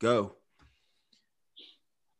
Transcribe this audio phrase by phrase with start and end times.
[0.00, 0.36] Go.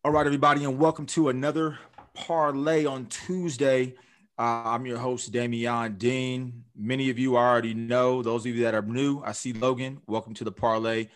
[0.04, 1.78] All right, everybody, and welcome to another
[2.16, 3.94] parlé on Tuesday.
[4.36, 6.64] Uh, I'm your host, Damian Dean.
[6.76, 8.20] Many of you already know.
[8.20, 10.00] Those of you that are new, I see Logan.
[10.08, 11.08] Welcome to the parlé.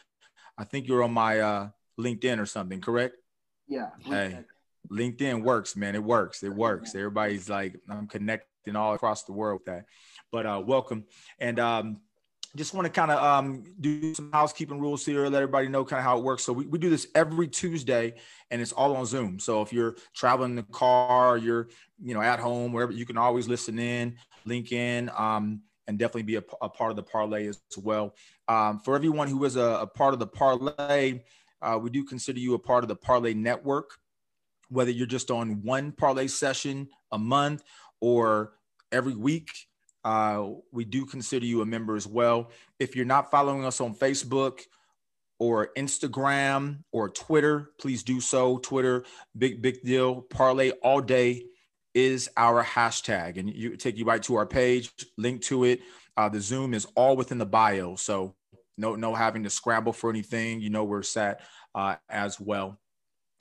[0.56, 3.16] I think you're on my uh, LinkedIn or something, correct?
[3.66, 3.88] Yeah.
[3.98, 4.38] Hey,
[4.88, 5.96] LinkedIn works, man.
[5.96, 6.44] It works.
[6.44, 6.94] It works.
[6.94, 9.86] Everybody's like, I'm connecting all across the world with that.
[10.30, 11.06] But uh, welcome.
[11.40, 12.02] And um,
[12.56, 15.98] just want to kind of um, do some housekeeping rules here, let everybody know kind
[15.98, 16.44] of how it works.
[16.44, 18.14] So we, we do this every Tuesday
[18.50, 19.38] and it's all on Zoom.
[19.38, 21.68] So if you're traveling in the car, you're,
[22.02, 26.24] you know, at home, wherever, you can always listen in, link in, um, and definitely
[26.24, 28.14] be a, a, part of the parlé as well.
[28.48, 31.22] Um, for everyone who is a, a part of the parlé,
[31.62, 33.92] uh, we do consider you a part of the parlé network,
[34.68, 37.64] whether you're just on one parlé session a month
[38.00, 38.52] or
[38.92, 39.48] every week
[40.04, 42.50] uh, we do consider you a member as well.
[42.78, 44.60] If you're not following us on Facebook
[45.38, 48.58] or Instagram or Twitter, please do so.
[48.58, 49.04] Twitter,
[49.36, 50.22] big, big deal.
[50.22, 51.44] Parlé all day
[51.94, 53.38] is our hashtag.
[53.38, 55.80] And you take you right to our page, link to it.
[56.16, 57.96] Uh, the Zoom is all within the bio.
[57.96, 58.34] So
[58.76, 60.60] no, no having to scramble for anything.
[60.60, 61.42] You know, we're set
[61.74, 62.78] uh, as well.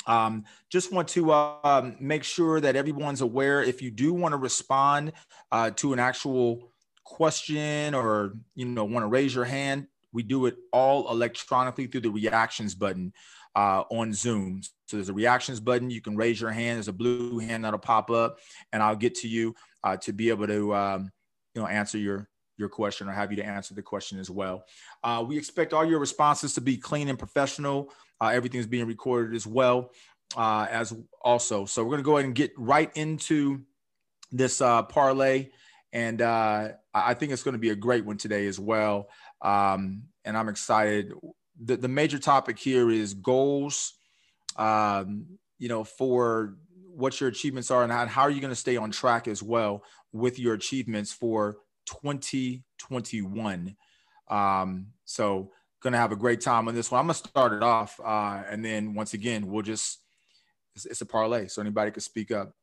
[0.08, 4.38] Um, just want to uh, make sure that everyone's aware if you do want to
[4.38, 5.14] respond
[5.52, 6.72] uh, to an actual
[7.04, 12.02] question or you know want to raise your hand, we do it all electronically through
[12.02, 13.14] the reactions button
[13.56, 14.62] uh, on Zoom.
[14.88, 15.90] So there's a reactions button.
[15.90, 16.78] You can raise your hand.
[16.78, 18.40] There's a blue hand that'll pop up,
[18.74, 21.12] and I'll get to you uh, to be able to um,
[21.54, 24.64] you know answer your your question or have you to answer the question as well.
[25.04, 27.92] Uh, we expect all your responses to be clean and professional.
[28.22, 29.92] Uh, everything's being recorded as well
[30.38, 31.66] uh, as also.
[31.66, 33.62] So we're going to go ahead and get right into
[34.32, 35.50] this uh, parlé.
[35.92, 39.10] And uh, I think it's going to be a great one today as well.
[39.42, 41.12] Um, and I'm excited.
[41.62, 43.94] The, the major topic here is goals,
[44.56, 45.26] um,
[45.58, 46.56] you know, for
[46.94, 49.42] what your achievements are and how, how are you going to stay on track as
[49.42, 49.84] well
[50.14, 53.76] with your achievements for 2021.
[54.30, 57.00] Um, so going to have a great time on this one.
[57.00, 58.00] I'm going to start it off.
[58.04, 60.00] Uh, and then once again, we'll just,
[60.76, 61.50] it's, it's a parlé.
[61.50, 62.54] So anybody could speak up.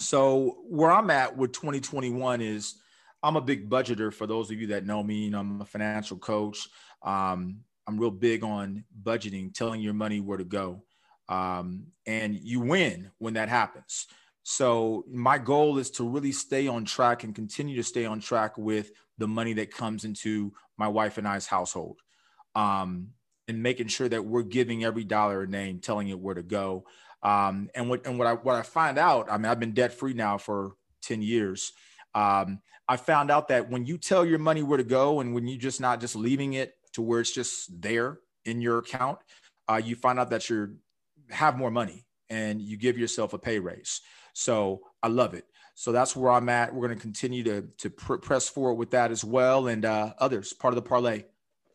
[0.00, 2.76] So where I'm at with 2021 is
[3.22, 5.24] I'm a big budgeter for those of you that know me.
[5.24, 6.68] You know, I'm a financial coach.
[7.02, 10.82] Um, I'm real big on budgeting, telling your money where to go.
[11.28, 14.06] Um, and you win when that happens.
[14.42, 18.58] So my goal is to really stay on track and continue to stay on track
[18.58, 22.00] with the money that comes into my wife and I's household.
[22.54, 23.08] Um,
[23.46, 26.84] and making sure that we're giving every dollar a name, telling it where to go.
[27.22, 29.92] Um, and what and what I what I find out, I mean, I've been debt
[29.92, 30.72] free now for
[31.02, 31.72] 10 years.
[32.14, 35.46] Um, I found out that when you tell your money where to go and when
[35.46, 39.18] you're just not just leaving it to where it's just there in your account,
[39.70, 40.76] uh, you find out that you
[41.30, 44.02] have more money and you give yourself a pay raise.
[44.34, 45.46] So I love it.
[45.74, 46.74] So that's where I'm at.
[46.74, 50.14] We're going to continue to to pr- press forward with that as well, and uh,
[50.18, 51.24] others part of the parlé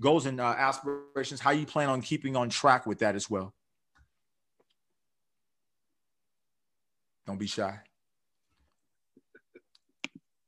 [0.01, 1.39] goals and uh, aspirations.
[1.39, 3.53] How you plan on keeping on track with that as well?
[7.27, 7.79] Don't be shy.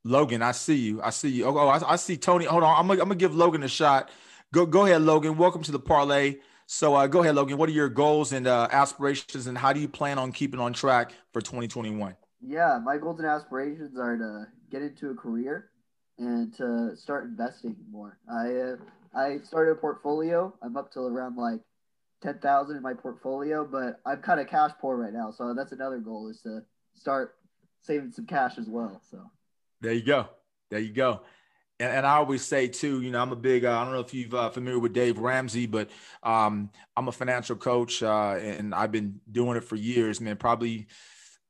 [0.04, 1.02] Logan, I see you.
[1.02, 1.46] I see you.
[1.46, 2.46] Oh, oh I, I, see Tony.
[2.46, 2.76] Hold on.
[2.76, 4.10] I'm gonna, I'm gonna give Logan a shot.
[4.52, 5.38] Go, go ahead, Logan.
[5.38, 6.40] Welcome to the parlé.
[6.66, 7.58] So, uh, go ahead, Logan.
[7.58, 10.74] What are your goals and uh, aspirations, and how do you plan on keeping on
[10.74, 12.16] track for 2021?
[12.42, 15.70] Yeah, my goals and aspirations are to get into a career
[16.18, 18.18] and to start investing more.
[18.28, 18.76] I uh,
[19.14, 20.54] I started a portfolio.
[20.62, 21.60] I'm up to around like
[22.22, 25.32] ten thousand in my portfolio, but I'm kind of cash poor right now.
[25.32, 26.62] So that's another goal is to
[26.96, 27.36] start
[27.82, 29.02] saving some cash as well.
[29.10, 29.20] So
[29.82, 30.28] there you go.
[30.70, 31.22] There you go.
[31.80, 33.66] And, and I always say too, you know, I'm a big.
[33.66, 35.90] Uh, I don't know if you've uh, familiar with Dave Ramsey, but
[36.24, 40.38] um, I'm a financial coach, uh, and I've been doing it for years, man.
[40.38, 40.88] Probably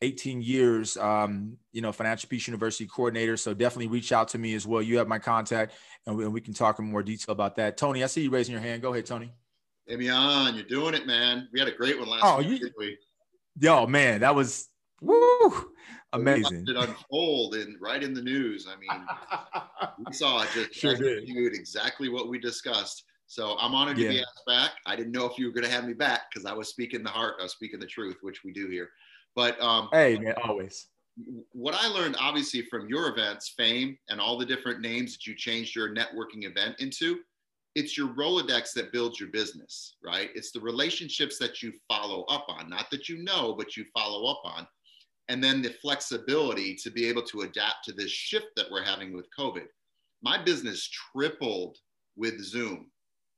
[0.01, 3.37] 18 years, um, you know, Financial Peace University coordinator.
[3.37, 4.81] So definitely reach out to me as well.
[4.81, 5.73] You have my contact,
[6.05, 7.77] and we, and we can talk in more detail about that.
[7.77, 8.81] Tony, I see you raising your hand.
[8.81, 9.31] Go ahead, Tony.
[9.89, 11.47] Amian, you're doing it, man.
[11.51, 12.97] We had a great one last oh, week, you, we?
[13.59, 14.69] Yo, man, that was
[15.01, 15.71] woo,
[16.13, 16.65] amazing.
[16.67, 18.67] It unfold and right in the news.
[18.69, 19.05] I mean,
[20.07, 23.03] we saw it just sure exactly what we discussed.
[23.27, 24.07] So I'm honored yeah.
[24.07, 24.71] to be asked back.
[24.85, 27.01] I didn't know if you were going to have me back because I was speaking
[27.01, 28.89] the heart, I was speaking the truth, which we do here.
[29.35, 30.87] But um, hey, man, always.
[31.51, 35.35] What I learned, obviously, from your events, fame, and all the different names that you
[35.35, 37.19] changed your networking event into,
[37.75, 40.29] it's your Rolodex that builds your business, right?
[40.35, 44.31] It's the relationships that you follow up on, not that you know, but you follow
[44.31, 44.67] up on.
[45.29, 49.13] And then the flexibility to be able to adapt to this shift that we're having
[49.13, 49.67] with COVID.
[50.21, 51.77] My business tripled
[52.17, 52.91] with Zoom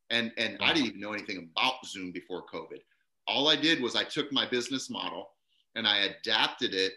[0.10, 2.80] And and I didn't even know anything about Zoom before COVID.
[3.28, 5.33] All I did was I took my business model
[5.76, 6.94] and I adapted it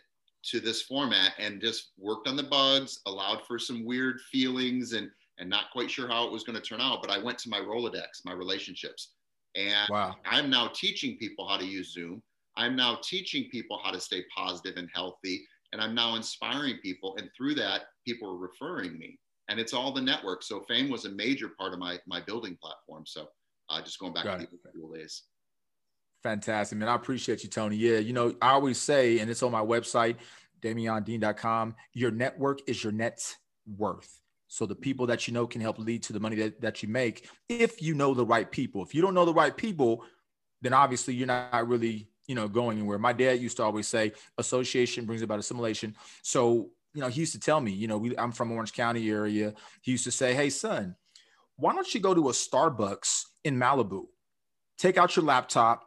[0.50, 5.10] to this format and just worked on the bugs, allowed for some weird feelings and
[5.38, 7.02] and not quite sure how it was going to turn out.
[7.02, 9.12] But I went to my Rolodex, my relationships,
[9.54, 10.16] and Wow.
[10.24, 12.22] I'm now teaching people how to use Zoom.
[12.56, 15.46] I'm now teaching people how to stay positive and healthy.
[15.72, 17.16] And I'm now inspiring people.
[17.18, 19.18] And through that, people are referring me.
[19.48, 20.42] And it's all the network.
[20.42, 23.04] So fame was a major part of my my building platform.
[23.06, 23.28] So
[23.68, 24.50] uh, just going back Got to it.
[24.50, 25.24] the old days.
[26.22, 26.88] Fantastic, man.
[26.88, 27.76] I appreciate you, Tony.
[27.76, 30.16] Yeah, you know, I always say, and it's on my website,
[30.62, 33.36] DamianDean.com, your network is your net
[33.76, 34.20] worth.
[34.48, 36.88] So the people that you know can help lead to the money that, that you
[36.88, 38.82] make if you know the right people.
[38.82, 40.04] If you don't know the right people,
[40.62, 42.98] then obviously you're not really, you know, going anywhere.
[42.98, 45.96] My dad used to always say association brings about assimilation.
[46.22, 49.10] So, you know, he used to tell me, you know, we, I'm from Orange County
[49.10, 49.52] area.
[49.82, 50.96] He used to say, Hey son,
[51.56, 54.06] why don't you go to a Starbucks in Malibu?
[54.78, 55.85] Take out your laptop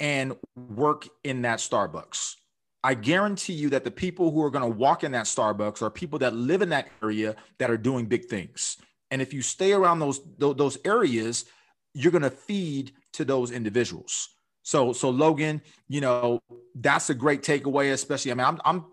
[0.00, 2.36] and work in that Starbucks.
[2.82, 5.90] I guarantee you that the people who are going to walk in that Starbucks are
[5.90, 8.78] people that live in that area that are doing big things.
[9.10, 11.44] And if you stay around those tho- those areas,
[11.92, 14.30] you're going to feed to those individuals.
[14.62, 16.40] So so Logan, you know,
[16.74, 18.84] that's a great takeaway especially I mean I'm I'm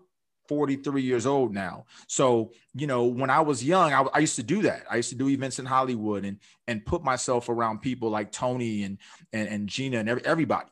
[0.48, 1.84] 43 years old now.
[2.06, 4.84] So, you know, when I was young, I, I used to do that.
[4.90, 8.82] I used to do events in Hollywood and and put myself around people like Tony
[8.84, 8.98] and
[9.32, 10.70] and, and Gina and every, everybody.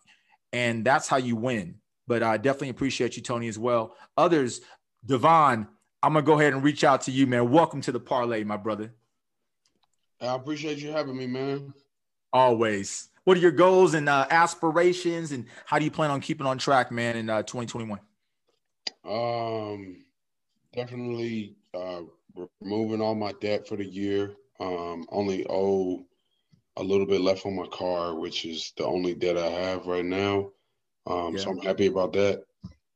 [0.56, 3.96] And that's how you win but I definitely appreciate you, Tony, as well.
[4.16, 4.60] Others,
[5.04, 5.68] Devon,
[6.02, 7.50] I'm gonna go ahead and reach out to you, man.
[7.50, 8.92] Welcome to the parlé, my brother.
[10.20, 11.74] I appreciate you having me, man.
[12.32, 13.08] Always.
[13.24, 16.58] What are your goals and uh, aspirations, and how do you plan on keeping on
[16.58, 17.98] track, man, in uh, 2021?
[19.04, 20.04] Um,
[20.72, 22.02] definitely uh,
[22.60, 24.34] removing all my debt for the year.
[24.60, 26.06] Um, only owe
[26.76, 30.04] a little bit left on my car, which is the only debt I have right
[30.04, 30.50] now.
[31.06, 31.38] Um, Yeah.
[31.38, 32.44] so I'm happy about that.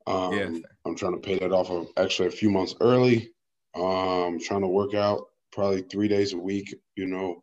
[0.07, 0.69] Um, Yeah.
[0.87, 3.33] I'm trying to pay that off of actually a few months early.
[3.75, 6.75] Um, trying to work out probably three days a week.
[6.97, 7.43] You know,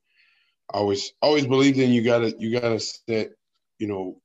[0.73, 3.31] I always always believed in you gotta you gotta set
[3.79, 4.21] you know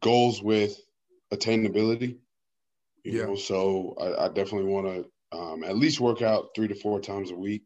[0.00, 0.78] goals with
[1.32, 2.18] attainability.
[3.04, 3.26] You Yeah.
[3.26, 7.00] know, so I, I definitely want to um, at least work out three to four
[7.00, 7.62] times a week,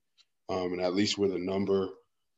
[0.48, 1.88] um, and at least with a number.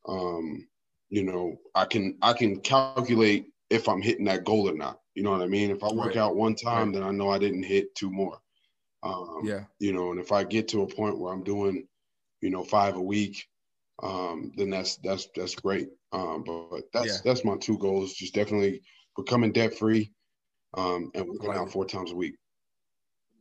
[0.08, 0.67] Um,
[1.10, 5.00] you know, I can I can calculate if I'm hitting that goal or not.
[5.14, 5.70] You know what I mean?
[5.70, 6.16] If I work Right.
[6.16, 6.93] out one time, Right.
[6.93, 8.38] then I know I didn't hit two more.
[9.02, 11.88] Um, Yeah, you know, and if I get to a point where I'm doing,
[12.43, 13.46] you know, five a week,
[14.02, 15.90] um, then that's that's that's great.
[16.12, 17.22] Um, but, but that's Yeah.
[17.22, 18.14] that's my two goals.
[18.14, 18.82] Just definitely
[19.16, 20.12] becoming debt free,
[20.75, 21.72] um, and working like out it.
[21.72, 22.37] four times a week.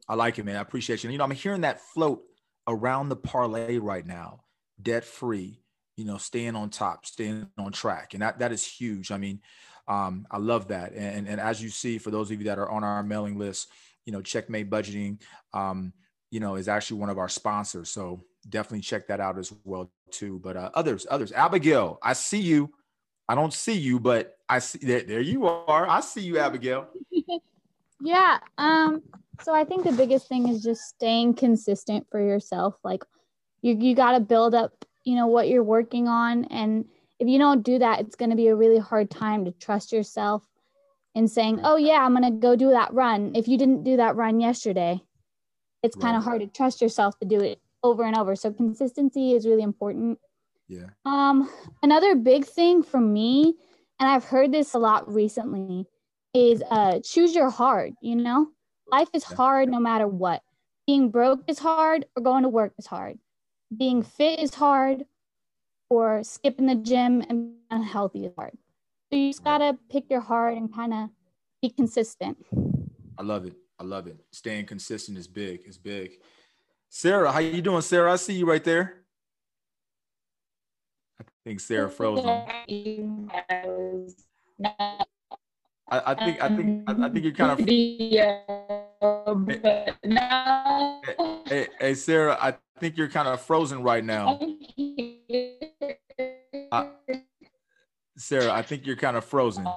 [0.08, 0.56] I like it, man.
[0.56, 1.10] I appreciate you.
[1.10, 2.24] You know, I'm hearing that float
[2.68, 4.46] around the parlé right now,
[4.82, 5.62] debt free.
[5.98, 9.12] You know, staying on top, staying on track, and that that is huge.
[9.12, 9.42] I mean,
[9.88, 10.94] um, I love that.
[10.94, 13.70] And and as you see, for those of you that are on our mailing list,
[14.06, 15.20] you know, Checkmate Budgeting,
[15.54, 15.92] um,
[16.32, 17.90] you know, is actually one of our sponsors.
[17.90, 20.40] So definitely check that out as well too.
[20.44, 22.72] But uh, others, others, Abigail, I see you.
[23.28, 25.90] I don't see you, but I see there, there you are.
[25.90, 26.88] I see you, Abigail.
[28.02, 28.38] Yeah.
[28.58, 29.02] Um,
[29.42, 32.76] so I think the biggest thing is just staying consistent for yourself.
[32.84, 33.04] Like
[33.62, 36.44] you you gotta build up, you know, what you're working on.
[36.46, 36.84] And
[37.18, 40.46] if you don't do that, it's gonna be a really hard time to trust yourself
[41.16, 43.32] in saying, Oh yeah, I'm gonna go do that run.
[43.34, 45.02] If you didn't do that run yesterday,
[45.82, 48.36] it's kind of hard to trust yourself to do it over and over.
[48.36, 50.20] So consistency is really important.
[50.68, 50.88] Yeah.
[51.06, 51.50] Um,
[51.82, 53.56] another big thing for me,
[54.02, 55.88] and I've heard this a lot recently,
[56.34, 58.48] is uh choose your hard, you know?
[58.92, 60.42] Life is hard no matter what.
[60.86, 63.20] Being broke is hard or going to work is hard.
[63.76, 65.06] Being fit is hard
[65.90, 68.54] or skipping the gym and unhealthy is hard.
[69.12, 71.10] So you just gotta pick your heart and kind of
[71.62, 72.38] be consistent.
[73.18, 73.56] I love it.
[73.80, 74.18] I love it.
[74.32, 75.62] Staying consistent is big.
[75.66, 76.14] It's big.
[76.90, 78.14] Sarah, how you doing, Sarah?
[78.14, 79.04] I see you right there.
[81.20, 82.26] I think Sarah frozen.
[85.90, 87.52] I, I think I think I, I think you're kind
[89.28, 89.38] of
[91.48, 94.40] hey, hey Sarah, I think you're kind of frozen right now.
[98.18, 99.68] Sarah, I think you're kind of frozen.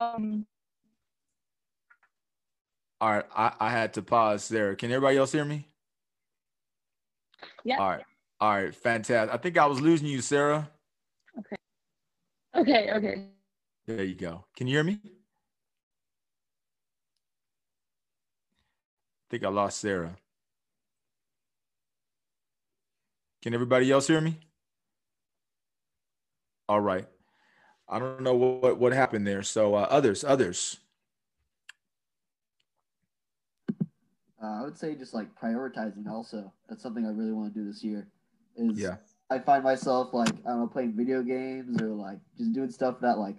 [0.00, 0.46] Um,
[3.00, 4.44] All right, I, I had to pause.
[4.44, 5.66] Sarah, can everybody else hear me?
[7.64, 7.78] Yeah.
[7.78, 8.04] All right.
[8.40, 9.32] All right, fantastic.
[9.32, 10.68] I think I was losing you, Sarah.
[11.38, 11.56] Okay.
[12.56, 13.24] Okay, okay.
[13.86, 14.44] There you go.
[14.56, 15.00] Can you hear me?
[15.04, 15.08] I
[19.30, 20.16] think I lost Sarah.
[23.42, 24.38] Can everybody else hear me?
[26.68, 27.06] All right.
[27.88, 29.42] I don't know what what happened there.
[29.42, 30.78] So uh, others, others.
[34.42, 36.08] Uh, I would say just like prioritizing.
[36.08, 38.08] Also, that's something I really want to do this year.
[38.56, 38.96] Is Yeah.
[39.28, 43.00] I find myself like I don't know playing video games or like just doing stuff
[43.00, 43.36] that like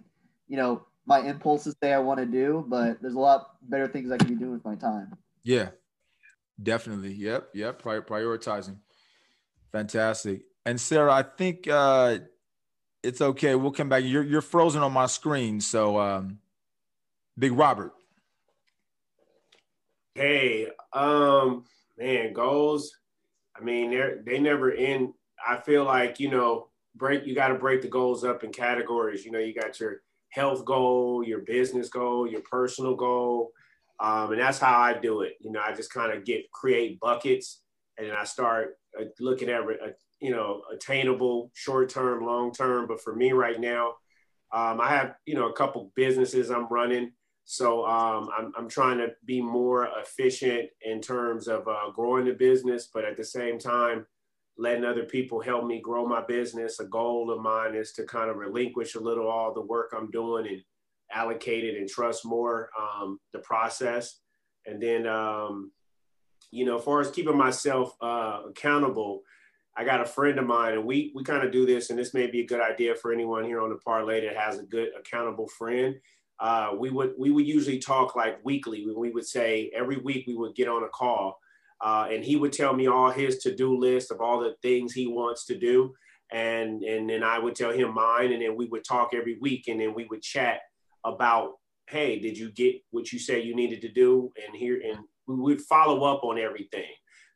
[0.47, 4.11] you know my impulses say I want to do, but there's a lot better things
[4.11, 5.15] I can be doing with my time.
[5.43, 5.69] Yeah.
[6.61, 7.13] Definitely.
[7.13, 7.49] Yep.
[7.53, 7.81] Yep.
[7.81, 8.77] Pri- prioritizing.
[9.73, 10.43] Fantastic.
[10.65, 12.19] And Sarah, I think uh,
[13.01, 13.55] it's okay.
[13.55, 14.03] We'll come back.
[14.05, 15.59] You're you're frozen on my screen.
[15.59, 16.39] So, um,
[17.37, 17.91] Big Robert.
[20.15, 21.65] Hey, um,
[21.97, 22.95] man, goals.
[23.59, 25.13] I mean, they're they never end.
[25.45, 27.25] I feel like you know, break.
[27.25, 29.25] You got to break the goals up in categories.
[29.25, 33.51] You know, you got your health goal, your business goal, your personal goal,
[33.99, 35.33] um, and that's how I do it.
[35.39, 37.62] You know, I just kind of get create buckets,
[37.97, 42.87] and I start uh, looking at uh, you know attainable, short term, long term.
[42.87, 43.95] But for me right now,
[44.51, 47.11] um, I have you know a couple businesses I'm running.
[47.45, 52.31] So um, I'm, I'm trying to be more efficient in terms of uh, growing the
[52.31, 54.05] business, but at the same time,
[54.57, 56.79] letting other people help me grow my business.
[56.79, 60.09] A goal of mine is to kind of relinquish a little all the work I'm
[60.11, 60.61] doing and
[61.11, 64.19] allocate it and trust more um, the process.
[64.65, 65.71] And then, um,
[66.53, 69.21] you know, as far as keeping myself uh, accountable,
[69.75, 72.13] I got a friend of mine, and we we kind of do this, and this
[72.13, 74.89] may be a good idea for anyone here on the parlé that has a good
[74.97, 75.95] accountable friend
[76.39, 78.85] uh, we would we would usually talk like weekly.
[78.85, 81.39] We would say every week we would get on a call,
[81.81, 84.93] uh, and he would tell me all his to do list of all the things
[84.93, 85.93] he wants to do,
[86.31, 89.67] and and then I would tell him mine, and then we would talk every week,
[89.67, 90.59] and then we would chat
[91.05, 91.53] about,
[91.87, 95.35] hey, did you get what you said you needed to do, and here, and we
[95.35, 96.89] would follow up on everything.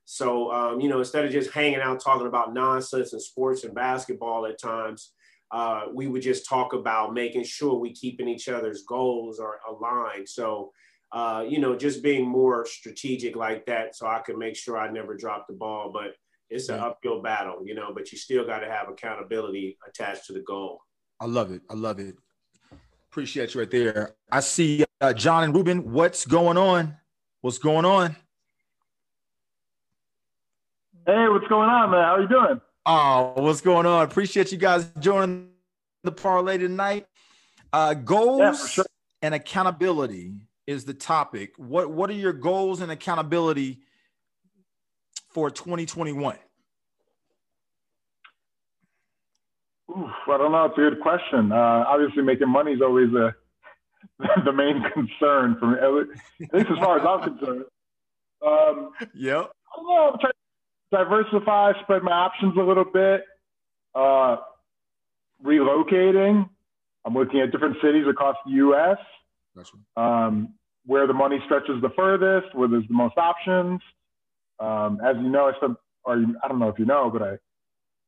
[0.06, 3.76] So um, you know, instead of just hanging out talking about nonsense and sports and
[3.76, 5.12] basketball at times
[5.52, 10.28] uh, we would just talk about making sure we keeping each other's goals are aligned.
[10.28, 10.72] So,
[11.12, 14.92] uh, you know, just being more strategic like that, so I can make sure I
[14.92, 15.92] never drop the ball.
[15.94, 16.16] But
[16.50, 17.92] it's an uphill battle, you know.
[17.94, 20.82] But you still got to have accountability attached to the goal.
[21.20, 21.62] I love it.
[21.70, 22.16] I love it.
[23.10, 24.16] Appreciate you right there.
[24.32, 25.92] I see uh, John and Ruben.
[25.92, 26.98] What's going on?
[27.42, 28.16] What's going on?
[31.06, 32.04] Hey, what's going on, man?
[32.04, 32.62] How are you doing?
[32.86, 34.04] Oh, what's going on?
[34.04, 35.50] Appreciate you guys joining
[36.04, 37.06] the parlé tonight.
[37.72, 38.86] Uh, goals Yeah, sure.
[39.22, 40.34] and accountability
[40.66, 41.54] is the topic.
[41.58, 43.82] What What are your goals and accountability
[45.30, 46.38] for 2021?
[49.90, 50.66] Oof, I don't know.
[50.66, 51.52] It's a good question.
[51.52, 53.34] Uh, obviously, making money is always a,
[54.46, 57.66] the main concern for me, at least as far as I'm concerned.
[58.46, 59.52] Um, Yep.
[59.52, 60.12] I don't know.
[60.14, 63.24] I'm trying to diversify, spread my options a little bit.
[63.96, 64.38] Uh,
[65.44, 66.50] relocating.
[67.06, 68.98] I'm looking at different cities across the U.S.
[69.56, 69.78] Gotcha.
[69.96, 70.54] um,
[70.86, 73.82] where the money stretches the furthest, where there's the most options.
[74.60, 77.22] Um, as you know, I spent, or you, I don't know if you know, but
[77.22, 77.38] I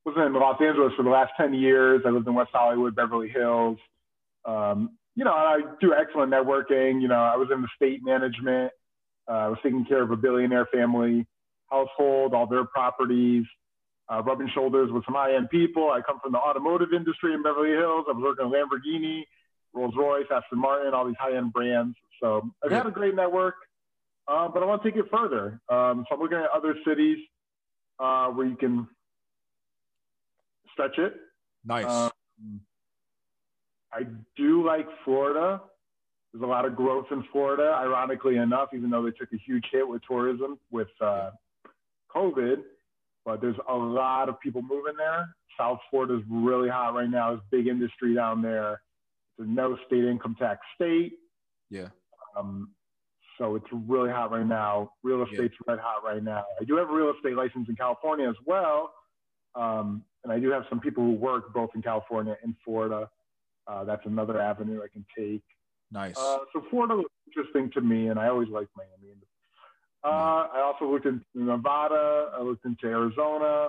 [0.06, 2.02] was in Los Angeles for the last 10 years.
[2.06, 3.78] I lived in West Hollywood, Beverly Hills.
[4.46, 7.02] Um, you know, I do excellent networking.
[7.02, 8.72] You know, I was in the state management.
[9.30, 11.28] Uh, I was taking care of a billionaire family
[11.70, 13.44] household, all their properties,
[14.10, 15.92] uh, rubbing shoulders with some high-end people.
[15.92, 18.06] I come from the automotive industry in Beverly Hills.
[18.08, 19.24] I was working at Lamborghini,
[19.74, 21.98] Rolls Royce, Aston Martin, all these high-end brands.
[22.24, 23.56] So I've had a great network,
[24.26, 25.60] uh, but I want to take it further.
[25.68, 27.18] Um, so I'm looking at other cities
[28.00, 28.88] uh, where you can
[30.72, 31.14] stretch it.
[31.66, 31.86] Nice.
[31.86, 32.62] Um,
[33.94, 34.02] I
[34.36, 35.62] do like Florida.
[36.32, 39.66] There's a lot of growth in Florida, ironically enough, even though they took a huge
[39.72, 41.32] hit with tourism with uh,
[42.16, 42.58] COVID.
[43.26, 45.36] But there's a lot of people moving there.
[45.58, 47.30] South Florida is really hot right now.
[47.32, 48.82] There's big industry down there.
[49.38, 51.14] It's a no state income tax state.
[51.70, 51.88] yeah.
[52.38, 52.70] Um,
[53.38, 54.92] so it's really hot right now.
[55.02, 55.26] Real Yeah.
[55.32, 56.46] estate's red hot right now.
[56.60, 58.94] I do have a real estate license in California as well.
[59.56, 63.10] Um, and I do have some people who work both in California and Florida.
[63.68, 65.44] Uh, that's another avenue I can take.
[65.92, 66.18] Nice.
[66.18, 69.00] Uh, so Florida looks interesting to me, and I always like Miami.
[70.04, 72.32] Uh, I also looked into Nevada.
[72.34, 73.68] I looked into Arizona,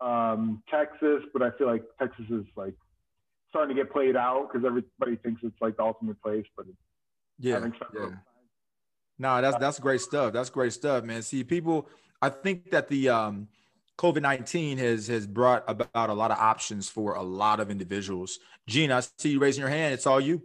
[0.00, 2.74] um, Texas, but I feel like Texas is like
[3.50, 6.78] starting to get played out because everybody thinks it's like the ultimate place, but it's
[7.38, 7.66] yeah.
[7.94, 8.08] yeah.
[9.18, 10.32] No, that's that's great stuff.
[10.32, 11.20] That's great stuff, man.
[11.22, 11.88] See, people,
[12.22, 13.48] I think that the um,
[14.00, 18.38] COVID nineteen has has brought about a lot of options for a lot of individuals.
[18.66, 19.92] Gene, I see you raising your hand.
[19.92, 20.42] It's all you.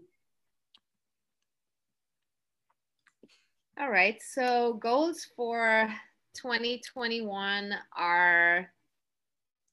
[3.79, 4.17] All right.
[4.21, 5.89] So goals for
[6.35, 8.69] 2021 are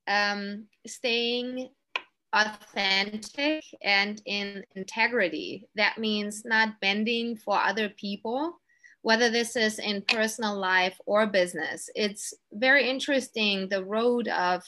[0.06, 1.68] um, staying
[2.32, 5.66] authentic and in integrity.
[5.74, 8.60] That means not bending for other people,
[9.02, 11.90] whether this is in personal life or business.
[11.94, 14.62] It's very interesting the road of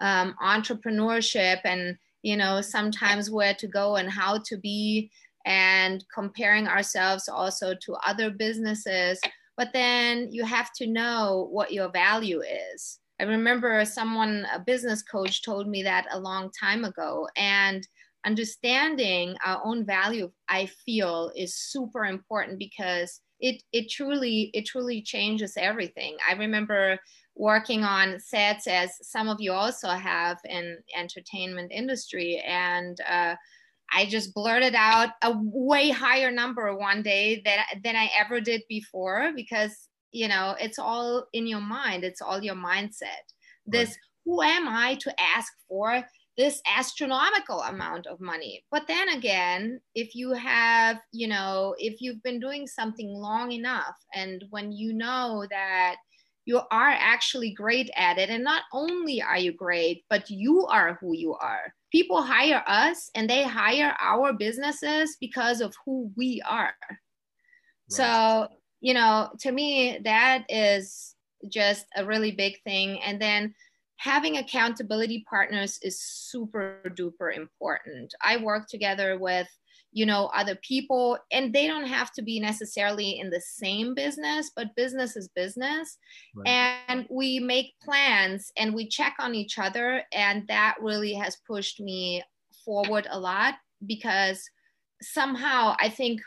[0.00, 5.10] um, entrepreneurship and you know sometimes where to go and how to be
[5.44, 9.20] and comparing ourselves also to other businesses
[9.56, 12.40] but then you have to know what your value
[12.74, 17.86] is i remember someone a business coach told me that a long time ago and
[18.24, 25.02] understanding our own value i feel is super important because it it truly it truly
[25.02, 26.98] changes everything i remember
[27.34, 33.34] working on sets as some of you also have in entertainment industry and uh,
[33.94, 38.62] I just blurted out a way higher number one day than, than I ever did
[38.68, 42.02] before because, you know, it's all in your mind.
[42.02, 43.24] It's all your mindset.
[43.66, 43.96] This, right.
[44.24, 46.02] who am I to ask for
[46.36, 48.64] this astronomical amount of money?
[48.70, 53.96] But then again, if you have, you know, if you've been doing something long enough
[54.14, 55.96] and when you know that
[56.44, 60.98] you are actually great at it, and not only are you great, but you are
[61.00, 66.42] who you are people hire us and they hire our businesses because of who we
[66.48, 66.74] are.
[66.88, 66.98] Right.
[67.90, 68.48] So,
[68.80, 71.14] you know, to me, that is
[71.48, 73.00] just a really big thing.
[73.02, 73.54] And then
[74.02, 78.12] having accountability partners is super duper important.
[78.20, 79.46] I work together with
[79.92, 84.50] you know other people and they don't have to be necessarily in the same business
[84.56, 85.98] but business is business
[86.34, 86.48] right.
[86.48, 91.78] and we make plans and we check on each other and that really has pushed
[91.78, 92.22] me
[92.64, 94.48] forward a lot because
[95.02, 96.22] somehow i think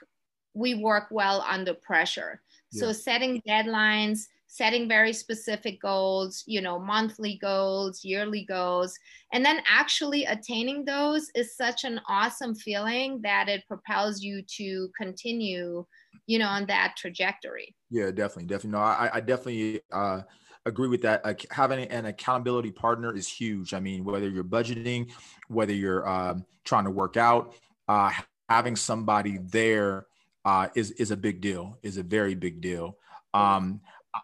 [0.53, 2.81] we work well under pressure yeah.
[2.81, 8.97] so setting deadlines setting very specific goals, you know, monthly goals, yearly goals,
[9.33, 14.87] and then actually attaining those is such an awesome feeling that it propels you to
[14.97, 15.85] continue,
[16.25, 17.75] you know, on that trajectory.
[17.89, 18.79] Yeah, definitely, definitely.
[18.79, 20.21] No, I, I definitely uh,
[20.65, 21.45] agree with that.
[21.51, 23.73] Having an accountability partner is huge.
[23.73, 25.11] I mean, whether you're budgeting,
[25.49, 27.55] whether you're uh, trying to work out,
[27.89, 28.09] uh,
[28.47, 30.05] having somebody there
[30.45, 31.77] uh, is is a big deal.
[31.83, 32.97] Is a very big deal.
[33.33, 33.81] Um,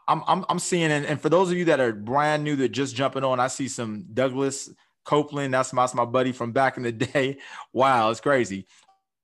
[0.08, 2.70] I'm, I'm, I'm seeing, and, and for those of you that are brand new that
[2.70, 4.70] just jumping on, I see some Douglas
[5.06, 5.54] Copeland.
[5.54, 7.38] That's my, that's my buddy from back in the day.
[7.74, 8.68] Wow, it's crazy.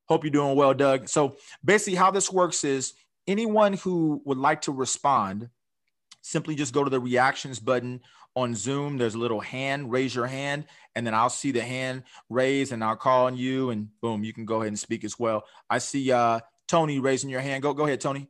[0.07, 1.09] Hope you're doing well, Doug.
[1.09, 2.93] So basically, how this works is
[3.27, 5.49] anyone who would like to respond,
[6.21, 8.01] simply just go to the reactions button
[8.35, 8.97] on Zoom.
[8.97, 12.83] There's a little hand, raise your hand, and then I'll see the hand raise and
[12.83, 15.43] I'll call on you, and boom, you can go ahead and speak as well.
[15.69, 17.63] I see uh, Tony raising your hand.
[17.63, 18.29] Go, go ahead, Tony.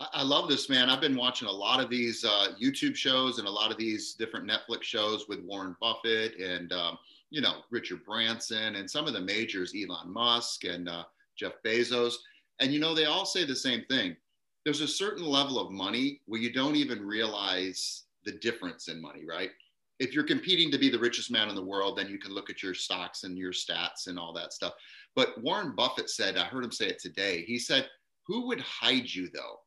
[0.00, 0.88] I love this, man.
[0.88, 4.14] I've been watching a lot of these uh, YouTube shows and a lot of these
[4.14, 9.12] different Netflix shows with Warren Buffett and, um, you know, Richard Branson and some of
[9.12, 11.04] the majors, Elon Musk and uh,
[11.36, 12.14] Jeff Bezos.
[12.60, 14.16] And, you know, they all say the same thing.
[14.64, 19.26] There's a certain level of money where you don't even realize the difference in money,
[19.26, 19.50] right?
[19.98, 22.48] If you're competing to be the richest man in the world, then you can look
[22.48, 24.72] at your stocks and your stats and all that stuff.
[25.14, 27.42] But Warren Buffett said, I heard him say it today.
[27.42, 27.86] He said,
[28.26, 29.58] Who would hide you though?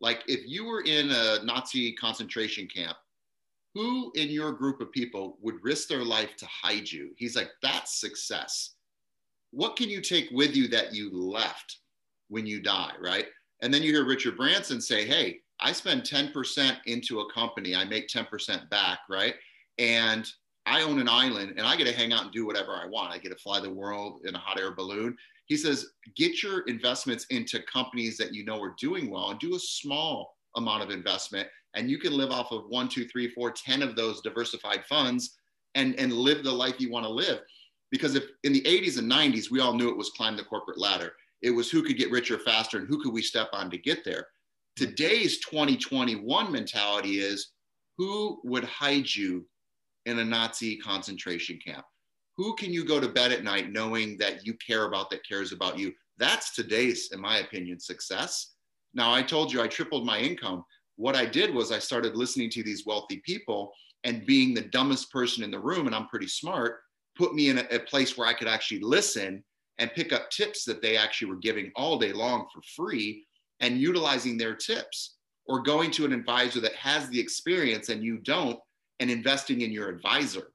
[0.00, 2.96] Like if you were in a Nazi concentration camp,
[3.74, 7.10] who in your group of people would risk their life to hide you?
[7.16, 8.74] He's like, that's success.
[9.50, 11.78] What can you take with you that you left
[12.28, 13.26] when you die, right?
[13.62, 17.84] And then you hear Richard Branson say, hey, I spend 10% into a company, I
[17.84, 19.34] make 10% back, right?
[19.78, 20.26] And
[20.66, 23.12] I own an island and I get to hang out and do whatever I want.
[23.12, 26.60] I get to fly the world in a hot air balloon he says, get your
[26.62, 30.90] investments into companies that you know are doing well and do a small amount of
[30.90, 31.48] investment.
[31.74, 35.36] And you can live off of one, two, three, four, ten of those diversified funds
[35.74, 37.40] and, and live the life you want to live.
[37.92, 40.78] Because if in the 80s and 90s, we all knew it was climb the corporate
[40.78, 41.12] ladder.
[41.42, 44.04] It was who could get richer faster and who could we step on to get
[44.04, 44.26] there.
[44.78, 44.86] Hmm.
[44.86, 47.52] Today's 2021 mentality is
[47.98, 49.46] who would hide you
[50.06, 51.84] in a Nazi concentration camp?
[52.36, 55.52] Who can you go to bed at night knowing that you care about that cares
[55.52, 55.92] about you?
[56.18, 58.54] That's today's in my opinion success.
[58.94, 60.64] Now i told you i tripled my income.
[60.96, 63.72] What i did was i started listening to these wealthy people
[64.04, 66.80] and being the dumbest person in the room and i'm pretty smart
[67.16, 69.42] put me in a, a place where i could actually listen
[69.78, 73.26] and pick up tips that they actually were giving all day long for free
[73.60, 75.14] and utilizing their tips.
[75.48, 78.58] Or going to an advisor that has the experience and you don't
[78.98, 80.50] and investing in your advisor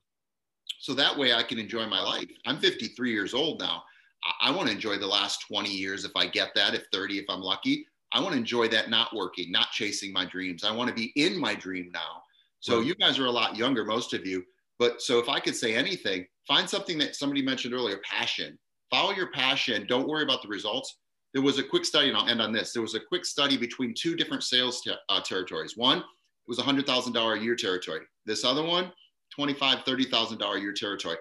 [0.81, 2.25] so that way I can enjoy my life.
[2.47, 3.83] I'm 53 years old now.
[4.23, 7.19] I, I want to enjoy the last 20 years if I get that, if 30,
[7.19, 7.85] if I'm lucky.
[8.13, 10.63] I want to enjoy that not working, not chasing my dreams.
[10.63, 12.23] I want to be in my dream now.
[12.61, 12.87] So right.
[12.87, 14.43] you guys are a lot younger, most of you,
[14.79, 18.57] But so if I could say anything, find something that somebody mentioned earlier passion.
[18.89, 19.85] Follow your passion.
[19.87, 20.97] Don't worry about the results.
[21.33, 22.73] There was a quick study, and I'll end on this.
[22.73, 25.77] There was a quick study between two different sales uh, territories.
[25.77, 26.03] One
[26.47, 28.01] was a $100,000 a year territory.
[28.25, 28.91] This other one,
[29.37, 31.17] $25,000, $30,000 a year territory.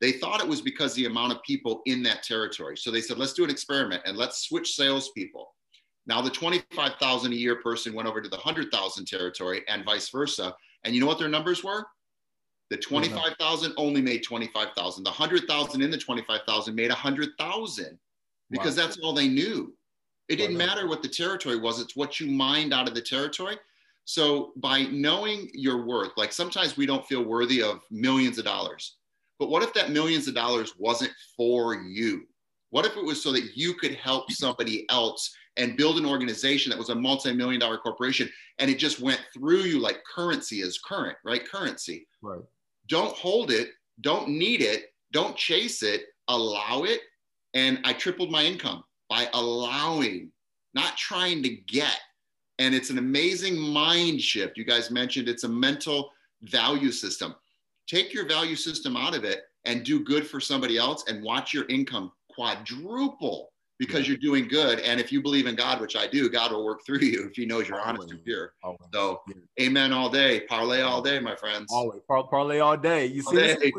[0.00, 2.76] They thought it was because the amount of people in that territory.
[2.76, 5.54] So they said, let's do an experiment and let's switch salespeople.
[6.06, 10.54] Now the 25,000 a year person went over to the 100,000 territory and vice versa.
[10.84, 11.86] And you know what their numbers were?
[12.70, 15.04] The 25,000 only made 25,000.
[15.04, 17.98] The 100,000 in the 25,000 made 100,000
[18.50, 18.82] because wow.
[18.82, 19.74] that's all they knew.
[20.28, 23.56] It didn't matter what the territory was, it's what you mined out of the territory.
[24.04, 28.96] So by knowing your worth, like sometimes we don't feel worthy of millions of dollars.
[29.38, 32.26] But what if that millions of dollars wasn't for you?
[32.70, 36.70] What if it was so that you could help somebody else and build an organization
[36.70, 40.78] that was a multi-million dollar corporation and it just went through you like currency is
[40.78, 41.48] current, right?
[41.48, 42.06] Currency.
[42.22, 42.42] Right.
[42.88, 47.00] Don't hold it, don't need it, don't chase it, allow it.
[47.54, 50.30] And I tripled my income by allowing,
[50.74, 51.98] not trying to get.
[52.58, 54.56] And it's an amazing mind shift.
[54.56, 56.10] You guys mentioned it's a mental
[56.42, 57.34] value system.
[57.86, 61.52] Take your value system out of it and do good for somebody else and watch
[61.52, 64.80] your income quadruple because you're doing good.
[64.80, 67.36] And if you believe in God, which I do, God will work through you if
[67.36, 68.54] He knows you're honest and pure.
[68.92, 69.22] So,
[69.60, 71.66] amen all day, parlé all day, my friends.
[71.72, 73.06] Always Par- parlé all day.
[73.06, 73.72] You see, this is,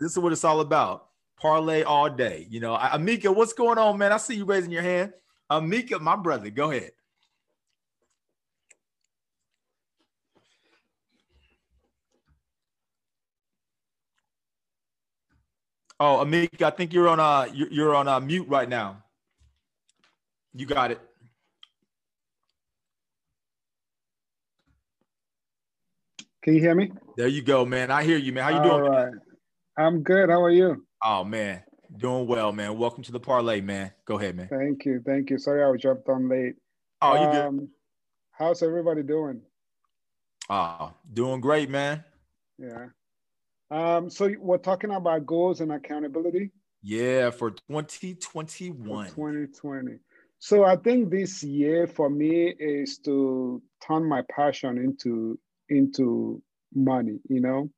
[0.00, 1.08] this is, what it's all about.
[1.40, 2.46] Parlé all day.
[2.50, 4.12] You know, Amika, what's going on, man?
[4.12, 5.12] I see you raising your hand.
[5.50, 6.92] Amika, my brother, go ahead.
[16.04, 19.04] Oh, Amika, I think you're on uh you're on uh, mute right now.
[20.52, 21.00] You got it.
[26.42, 26.90] Can you hear me?
[27.16, 27.92] There you go, man.
[27.92, 28.42] I hear you, man.
[28.42, 28.82] How you doing?
[28.82, 29.12] Right.
[29.78, 30.28] I'm good.
[30.28, 30.84] How are you?
[31.04, 31.62] Oh man,
[31.96, 32.76] doing well, man.
[32.76, 33.92] Welcome to the parlé, man.
[34.04, 34.48] Go ahead, man.
[34.48, 35.38] Thank you, thank you.
[35.38, 36.56] Sorry, I was jumped on late.
[37.00, 37.68] Oh, you um, good?
[38.32, 39.40] How's everybody doing?
[40.50, 42.02] Oh, doing great, man.
[42.58, 42.86] Yeah.
[43.72, 46.50] Um, so we're talking about goals and accountability.
[46.82, 49.06] Yeah, for 2021.
[49.06, 49.98] For 2020.
[50.38, 55.38] So I think this year for me is to turn my passion into
[55.70, 56.42] into
[56.74, 57.18] money.
[57.30, 57.70] You know,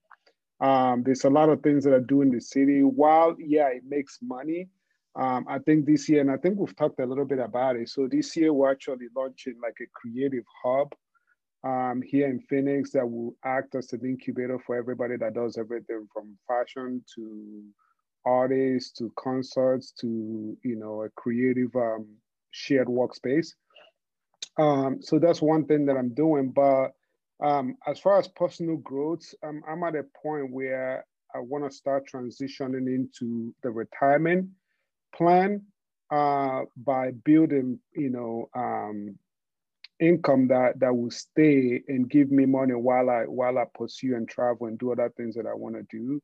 [0.66, 2.80] um, there's a lot of things that I do in the city.
[2.80, 4.68] While yeah, it makes money.
[5.16, 7.88] Um, I think this year, and I think we've talked a little bit about it.
[7.88, 10.92] So this year we're actually launching like a creative hub
[11.64, 16.06] um, here in Phoenix that will act as an incubator for everybody that does everything
[16.12, 17.62] from fashion to
[18.26, 22.06] artists to concerts to you know a creative um,
[22.50, 23.48] shared workspace.
[24.58, 26.50] Um, so that's one thing that I'm doing.
[26.50, 26.92] But
[27.42, 31.76] um, as far as personal growth, um, I'm at a point where I want to
[31.76, 34.48] start transitioning into the retirement
[35.14, 35.62] plan
[36.10, 39.18] uh, by building, you know, um,
[40.00, 44.28] income that that will stay and give me money while I while I pursue and
[44.28, 46.20] travel and do other things that I want to do.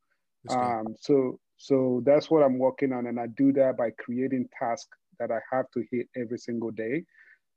[0.49, 4.97] Um, so so that's what I'm working on, and I do that by creating tasks
[5.19, 7.05] that I have to hit every single day.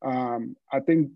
[0.06, 1.12] Um, I think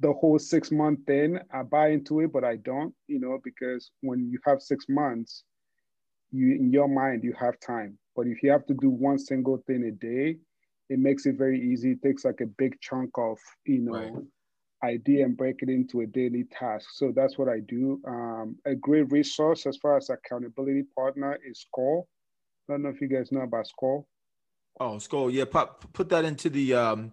[0.00, 3.90] the whole six month thing, I buy into it, but I don't, you know, because
[4.00, 5.44] when you have six months,
[6.32, 7.98] you in your mind you have time.
[8.14, 10.36] But if you have to do one single thing a day,
[10.88, 11.92] it makes it very easy.
[11.92, 14.12] It takes like a big chunk of, you know, right.
[14.84, 16.88] idea and break it into a daily task.
[16.94, 18.00] So that's what I do.
[18.06, 22.04] Um, a great resource as far as accountability partner is SCORE.
[22.68, 24.04] I don't know if you guys know about SCORE.
[24.78, 25.30] Oh, SCORE.
[25.30, 27.12] Yeah, pop, put that into the um,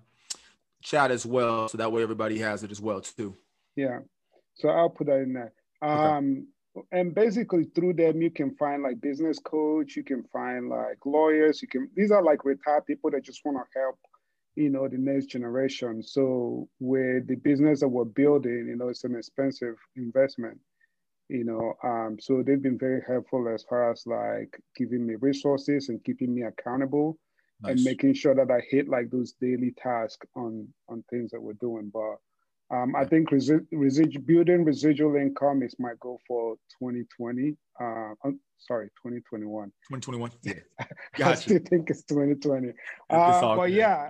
[0.84, 3.36] chat as well, so that way everybody has it as well too.
[3.76, 4.00] Yeah,
[4.56, 5.54] so I'll put that in there.
[5.82, 6.44] Um, okay.
[6.92, 9.96] And basically, through them, you can find like business coach.
[9.96, 11.62] You can find like lawyers.
[11.62, 11.90] You can.
[11.96, 14.00] These are like retired people that just want to help,
[14.56, 16.02] you know, the next generation.
[16.02, 20.60] So with the business that we're building, you know, it's an expensive investment
[21.30, 25.88] you know um, so they've been very helpful as far as like giving me resources
[25.88, 27.18] and keeping me accountable
[27.64, 27.76] nice.
[27.76, 31.54] and making sure that I hit like those daily tasks on on things that we're
[31.54, 31.90] doing.
[31.94, 32.18] But
[32.74, 37.56] um, I think resi- resi- building residual income is my goal for 2020.
[37.80, 38.14] Uh,
[38.58, 39.68] sorry, 2021.
[39.92, 40.32] 2021.
[40.42, 40.54] Yeah,
[41.16, 41.32] gotcha.
[41.32, 42.74] I still think it's 2020.
[43.10, 44.10] Uh, but yeah,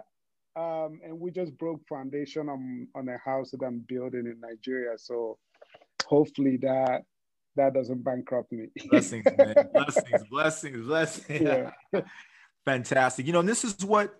[0.56, 4.98] um, and we just broke foundation on on a house that I'm building in Nigeria.
[4.98, 5.38] So
[6.06, 7.04] hopefully that
[7.56, 8.68] that doesn't bankrupt me.
[8.90, 9.56] blessings, man.
[9.74, 11.42] Blessings, blessings, blessings.
[11.42, 12.02] Yeah.
[12.66, 13.28] Fantastic.
[13.28, 14.16] You know, and this is what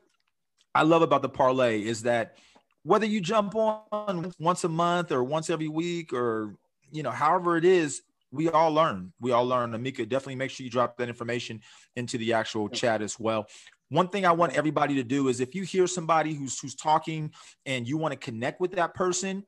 [0.76, 2.38] I love about the parlé is that
[2.84, 6.56] whether you jump on once a month or once every week or
[6.92, 9.14] you know, however it is, we all learn.
[9.20, 9.72] We all learn.
[9.72, 11.62] Amika, definitely make sure you drop that information
[11.96, 13.48] into the actual chat as well.
[13.90, 17.32] One thing I want everybody to do is if you hear somebody who's who's talking
[17.66, 19.44] and you want to connect with that person,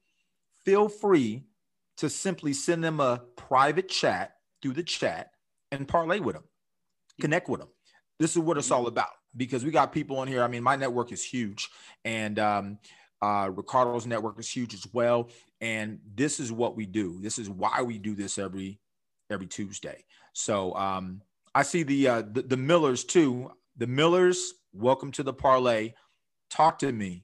[0.65, 1.45] feel free
[1.97, 5.31] to simply send them a private chat through the chat
[5.71, 6.43] and parlay with them,
[7.21, 7.69] connect with them.
[8.19, 10.43] This is what it's all about because we got people on here.
[10.43, 11.69] I mean, my network is huge,
[12.03, 12.77] and um,
[13.25, 15.29] uh, Ricardo's network is huge as well.
[15.59, 17.19] And this is what we do.
[17.21, 18.79] This is why we do this every
[19.31, 20.03] every Tuesday.
[20.33, 21.21] So um,
[21.55, 23.51] I see the, uh, the the Millers too.
[23.77, 25.93] The Millers, welcome to the parlé.
[26.51, 27.23] Talk to me.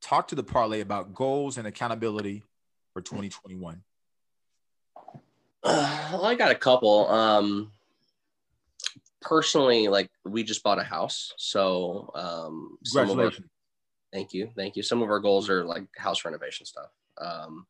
[0.00, 2.42] Talk to the parlé about goals and accountability
[2.94, 3.82] for 2021.
[5.62, 7.06] Uh, well, I got a couple.
[7.08, 7.72] Um,
[9.20, 13.46] personally, like we just bought a house, so um, congratulations.
[14.12, 14.50] Thank you.
[14.56, 14.82] Thank you.
[14.82, 16.90] Some of our goals are like house renovation stuff.
[17.18, 17.66] Um,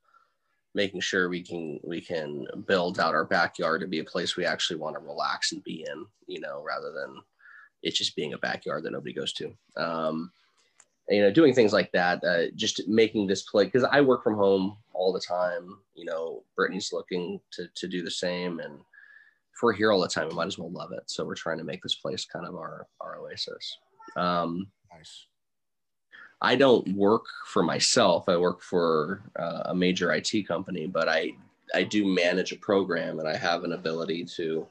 [0.74, 4.44] making sure we can we can build out our backyard to be a place we
[4.44, 7.20] actually want to relax and be in, you know, rather than
[7.82, 9.52] it just being a backyard that nobody goes to.
[9.76, 10.30] Um,
[11.08, 14.36] you know, doing things like that, uh, just making this place because I work from
[14.36, 15.78] home all the time.
[15.94, 20.08] You know, Brittany's looking to to do the same, and if we're here all the
[20.08, 21.04] time, we might as well love it.
[21.06, 23.78] So we're trying to make this place kind of our our oasis.
[24.16, 25.27] Um, nice.
[26.40, 28.28] I don't work for myself.
[28.28, 31.32] I work for uh, a major IT company, but I
[31.74, 34.66] I do manage a program, and I have an ability to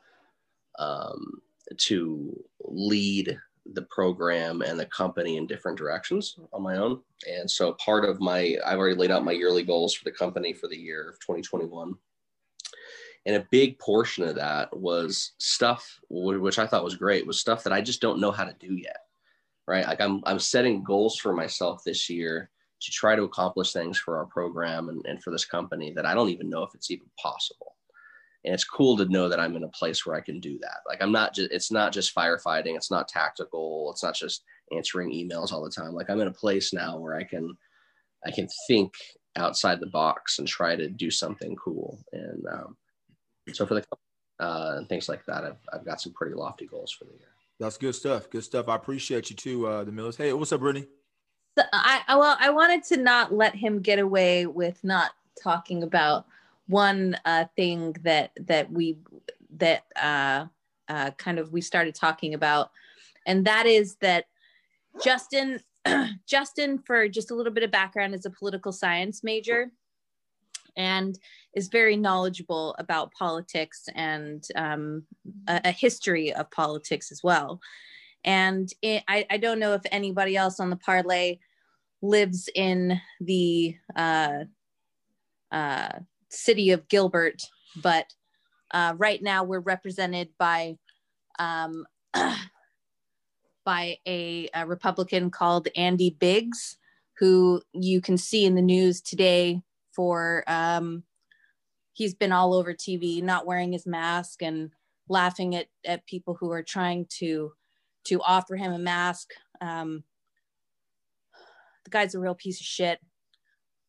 [0.79, 1.41] um,
[1.77, 3.37] to lead
[3.73, 7.01] the program and the company in different directions on my own.
[7.29, 10.53] And so part of my I've already laid out my yearly goals for the company
[10.53, 11.93] for the year of 2021.
[13.25, 17.63] And a big portion of that was stuff which I thought was great was stuff
[17.63, 19.06] that I just don't know how to do yet
[19.67, 19.85] right?
[19.85, 22.49] Like I'm I'm setting goals for myself this year
[22.81, 26.13] to try to accomplish things for our program and, and for this company that I
[26.13, 27.75] don't even know if it's even possible.
[28.45, 30.77] And it's cool to know that I'm in a place where I can do that.
[30.87, 34.43] Like I'm not just it's not just firefighting, it's not tactical, it's not just
[34.75, 35.93] answering emails all the time.
[35.93, 37.57] Like I'm in a place now where I can
[38.25, 38.93] I can think
[39.35, 41.99] outside the box and try to do something cool.
[42.13, 42.77] And um,
[43.53, 43.85] so for the
[44.39, 47.36] uh, and things like that, I've, I've got some pretty lofty goals for the year.
[47.59, 48.29] That's good stuff.
[48.29, 48.69] Good stuff.
[48.69, 50.15] I appreciate you too, uh, the Millers.
[50.15, 50.87] Hey, what's up, Brittany?
[51.57, 56.27] So I, well, I wanted to not let him get away with not talking about
[56.67, 58.99] one uh, thing that that we
[59.57, 60.45] that uh,
[60.87, 62.71] uh, kind of we started talking about,
[63.25, 64.25] and that is that
[65.03, 65.59] Justin
[66.27, 69.71] Justin for just a little bit of background is a political science major
[70.77, 71.19] and
[71.53, 75.03] is very knowledgeable about politics and um,
[75.47, 77.59] a, a, history of politics as well.
[78.23, 81.39] And it, I, I, don't know if anybody else on the parlé
[82.01, 84.43] lives in the uh,
[85.51, 85.89] uh,
[86.29, 87.41] city of Gilbert,
[87.81, 88.05] but
[88.71, 90.77] uh, right now we're represented by
[91.39, 91.85] um,
[93.65, 96.77] by a, a Republican called Andy Biggs,
[97.17, 99.61] who you can see in the news today
[99.97, 101.03] for um,
[101.93, 104.69] he's been all over TV, not wearing his mask and
[105.09, 107.51] laughing at at people who are trying to
[108.05, 109.31] to offer him a mask.
[109.59, 110.03] Um,
[111.83, 112.99] the guy's a real piece of shit.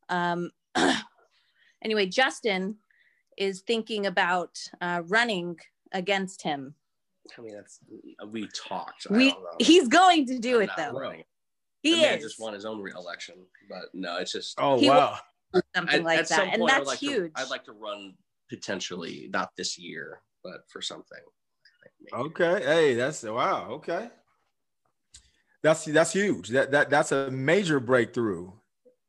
[0.09, 0.49] Um,
[1.83, 2.77] anyway, Justin
[3.37, 5.57] is thinking about uh, running
[5.91, 6.73] against him.
[7.37, 7.79] I mean, that's
[8.27, 9.07] we talked.
[9.11, 10.91] We he's going to do I'm it though.
[10.93, 11.23] Running.
[11.81, 12.23] He the is.
[12.23, 13.35] just won his own re-election,
[13.69, 14.59] but no, it's just.
[14.59, 15.19] Oh wow!
[15.75, 17.33] Something like that, and that's like huge.
[17.33, 18.13] To, I'd like to run
[18.49, 21.19] potentially not this year, but for something.
[22.13, 23.67] Okay, hey, that's wow.
[23.71, 24.09] Okay,
[25.63, 26.49] that's that's huge.
[26.49, 28.51] That that that's a major breakthrough,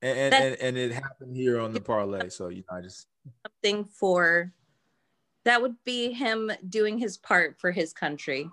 [0.03, 2.33] and and, and it happened here on the parlé.
[2.33, 3.07] So you know, I just
[3.46, 4.53] something for
[5.44, 8.48] that would be him doing his part for his country.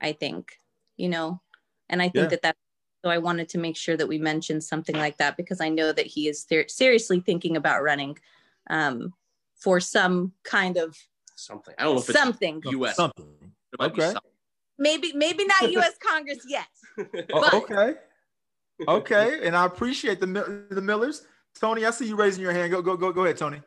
[0.00, 0.58] I think
[0.96, 1.40] you know,
[1.88, 2.28] and I think yeah.
[2.28, 2.58] that that's
[3.06, 5.92] so I wanted to make sure that we mentioned something like that because I know
[5.92, 8.18] that he is ser- seriously thinking about running
[8.68, 9.14] um,
[9.54, 10.98] for some kind of
[11.36, 11.72] something.
[11.78, 12.96] I don't know if it's something U.S.
[12.96, 13.28] Something.
[13.80, 14.12] Okay.
[14.76, 15.94] Maybe maybe not U.S.
[16.00, 16.66] Congress yet.
[17.32, 17.94] oh, okay.
[18.88, 21.28] Okay, and I appreciate the the Millers.
[21.60, 22.72] Tony, I see you raising your hand.
[22.72, 23.62] Go go go go ahead, Tony.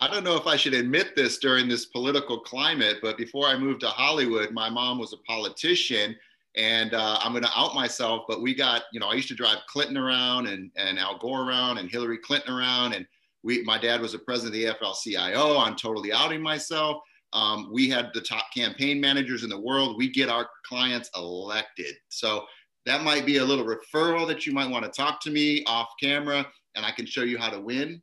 [0.00, 3.56] I don't know if I should admit this during this political climate, but before I
[3.56, 6.16] moved to Hollywood, my mom was a politician
[6.56, 9.34] and uh, I'm going to out myself, but we got, you know, I used to
[9.34, 12.92] drive Clinton around and, and Al Gore around and Hillary Clinton around.
[12.92, 13.06] And
[13.42, 15.58] we, my dad was a president of the AFL-CIO.
[15.58, 17.02] I'm totally outing myself.
[17.32, 19.96] Um, we had the top campaign managers in the world.
[19.98, 21.94] We get our clients elected.
[22.08, 22.44] So
[22.86, 25.88] that might be a little referral that you might want to talk to me off
[26.00, 28.00] camera and I can show you how to win.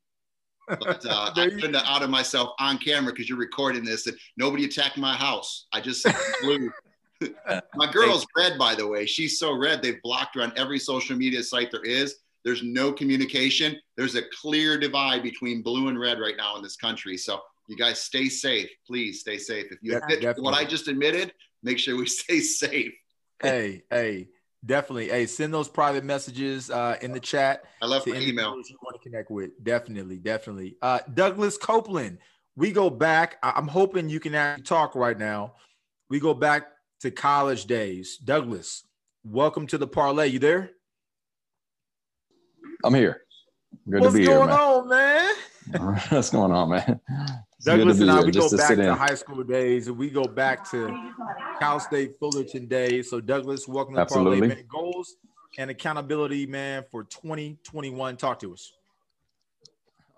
[0.68, 4.66] But uh, I couldn't out of myself on camera because you're recording this and nobody
[4.66, 5.68] attacked my house.
[5.72, 6.06] I just
[6.42, 6.70] flew.
[7.76, 9.06] my girl's red, by the way.
[9.06, 12.16] She's so red, they've blocked her on every social media site there is.
[12.44, 13.78] There's no communication.
[13.98, 17.16] There's a clear divide between blue and red right now in this country.
[17.18, 18.70] So you guys stay safe.
[18.88, 19.68] Please stay safe.
[19.72, 22.94] If you admit what I just admitted, make sure we stay safe.
[23.44, 24.30] hey, hey,
[24.66, 25.10] definitely.
[25.10, 27.64] Hey, send those private messages uh, in the chat.
[27.82, 28.56] I love to my email.
[28.56, 29.52] you want to connect with.
[29.64, 30.78] Definitely, definitely.
[30.82, 32.18] Uh, Douglas Copeland,
[32.56, 33.38] we go back.
[33.44, 35.54] I- I'm hoping you can actually talk right now.
[36.10, 36.68] We go back
[37.02, 38.18] to college days.
[38.18, 38.84] Douglas,
[39.24, 40.32] welcome to the parlé.
[40.32, 40.72] You there?
[42.84, 43.22] I'm here.
[43.90, 44.60] Good What's to be here, going man.
[44.60, 45.36] on, man?
[46.10, 47.00] What's going on, man?
[47.58, 48.98] It's Douglas and I, here, we go to back to in.
[48.98, 51.14] high school days, and we go back to
[51.60, 53.10] Cal State Fullerton days.
[53.10, 54.48] So, Douglas, welcome to the Parlé Absolutely.
[54.48, 55.16] Minute Goals
[55.58, 58.18] and Accountability, man, for 2021.
[58.18, 58.74] Talk to us.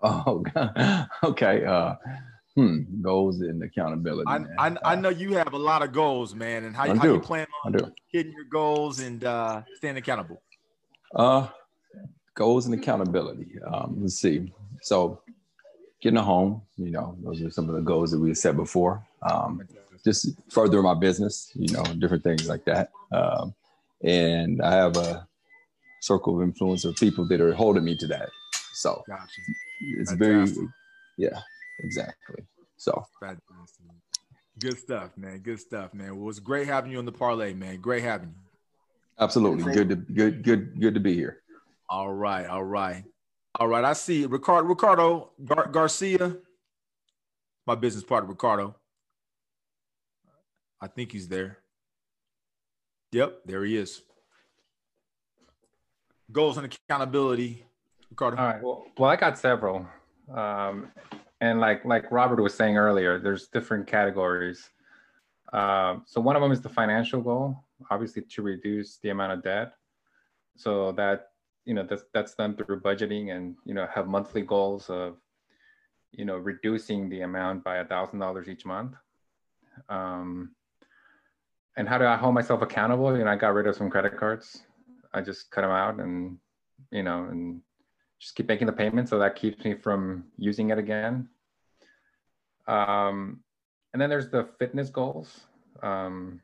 [0.02, 1.08] Oh, God.
[1.24, 1.64] okay.
[1.64, 1.94] Uh,
[2.54, 3.02] hmm.
[3.02, 4.24] Goals and accountability.
[4.26, 4.44] I.
[4.58, 7.20] I, I know you have a lot of goals, man, and how, I how you
[7.20, 10.42] plan on hitting your goals and uh, staying accountable.
[11.14, 11.48] Uh,
[12.34, 13.56] goals and accountability.
[13.66, 14.52] Um, let's see.
[14.82, 15.20] So,
[16.02, 16.62] getting a home.
[16.76, 19.06] You know, those are some of the goals that we had set before.
[19.22, 19.62] Um,
[20.04, 21.50] just further my business.
[21.54, 22.90] You know, different things like that.
[23.12, 23.54] Um,
[24.02, 25.26] and I have a
[26.02, 28.28] circle of influence of people that are holding me to that.
[28.74, 29.24] So Gotcha.
[29.98, 30.56] it's Fantastic.
[30.56, 30.68] very,
[31.16, 31.40] yeah,
[31.78, 32.44] exactly.
[32.76, 33.40] So Fantastic.
[34.60, 35.38] Good stuff, man.
[35.38, 36.16] Good stuff, man.
[36.16, 37.80] Well, it's great having you on the parlay, man.
[37.80, 38.34] Great having you.
[39.18, 41.40] absolutely good to good good good to be here.
[41.88, 43.04] All right, all right,
[43.58, 43.84] all right.
[43.84, 46.36] I see Ricardo Ricardo Gar- Garcia,
[47.66, 48.76] my business partner Ricardo.
[50.80, 51.58] I think he's there.
[53.12, 54.02] Yep, there he is.
[56.30, 57.64] Goals and accountability,
[58.10, 58.36] Ricardo.
[58.36, 58.62] All right.
[58.62, 59.86] Well, well, I got several,
[60.32, 60.90] um,
[61.40, 64.70] and like like Robert was saying earlier, there's different categories.
[65.52, 69.42] Um, so one of them is the financial goal, obviously to reduce the amount of
[69.42, 69.72] debt.
[70.56, 71.28] So that
[71.64, 75.16] you know that's that's done through budgeting and you know have monthly goals of
[76.12, 78.94] you know reducing the amount by a thousand dollars each month.
[79.88, 80.54] Um,
[81.76, 83.16] and how do I hold myself accountable?
[83.16, 84.62] You know, I got rid of some credit cards.
[85.12, 86.38] I just cut them out and
[86.90, 87.60] you know and
[88.24, 91.28] just keep making the payment so that keeps me from using it again.
[92.66, 93.40] Um,
[93.92, 95.42] and then there's the fitness goals.
[95.82, 96.40] Um,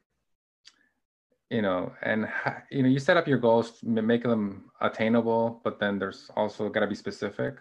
[1.49, 2.29] you know and
[2.71, 6.81] you know you set up your goals make them attainable but then there's also got
[6.81, 7.55] to be specific.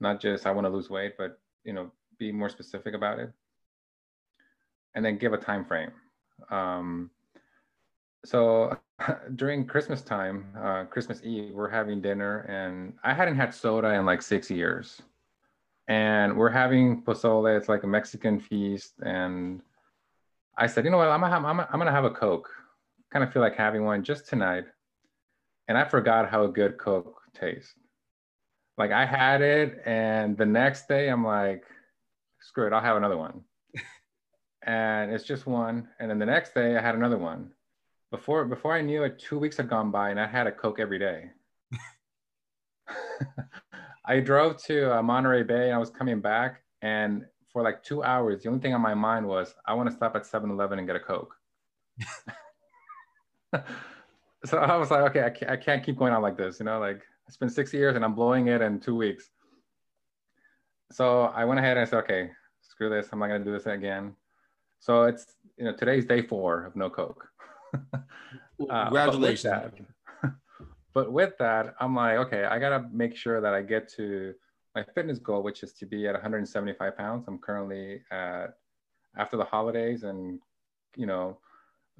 [0.00, 3.32] Not just i want to lose weight but you know be more specific about it.
[4.94, 5.90] And then give a time frame.
[6.50, 7.10] Um,
[8.24, 8.78] so
[9.36, 14.06] during Christmas time, uh, Christmas Eve, we're having dinner, and I hadn't had soda in
[14.06, 15.02] like six years.
[15.88, 17.56] And we're having pozole.
[17.56, 19.60] It's like a Mexican feast, and
[20.56, 21.08] I said, you know what?
[21.08, 22.50] I'm gonna have, I'm, I'm gonna have a Coke.
[23.12, 24.64] Kind of feel like having one just tonight.
[25.68, 27.74] And I forgot how good Coke tastes.
[28.78, 31.64] Like I had it, and the next day I'm like,
[32.40, 33.42] screw it, I'll have another one.
[34.62, 35.88] and it's just one.
[35.98, 37.50] And then the next day I had another one
[38.12, 40.78] before before I knew it, two weeks had gone by and I had a Coke
[40.78, 41.30] every day.
[44.04, 48.04] I drove to uh, Monterey Bay and I was coming back, and for like two
[48.04, 50.78] hours, the only thing on my mind was I want to stop at 7 Eleven
[50.78, 51.34] and get a Coke.
[54.44, 56.58] so I was like, okay, I can't, I can't keep going on like this.
[56.58, 59.30] You know, like it's been six years and I'm blowing it in two weeks.
[60.90, 63.08] So I went ahead and I said, okay, screw this.
[63.12, 64.14] I'm not going to do this again.
[64.80, 67.28] So it's, you know, today's day four of no Coke.
[68.70, 69.52] Uh, Congratulations.
[69.52, 69.82] But with,
[70.22, 70.34] that,
[70.94, 74.34] but with that, I'm like, okay, I gotta make sure that I get to
[74.74, 77.24] my fitness goal, which is to be at 175 pounds.
[77.26, 78.54] I'm currently at
[79.16, 80.40] after the holidays and
[80.96, 81.38] you know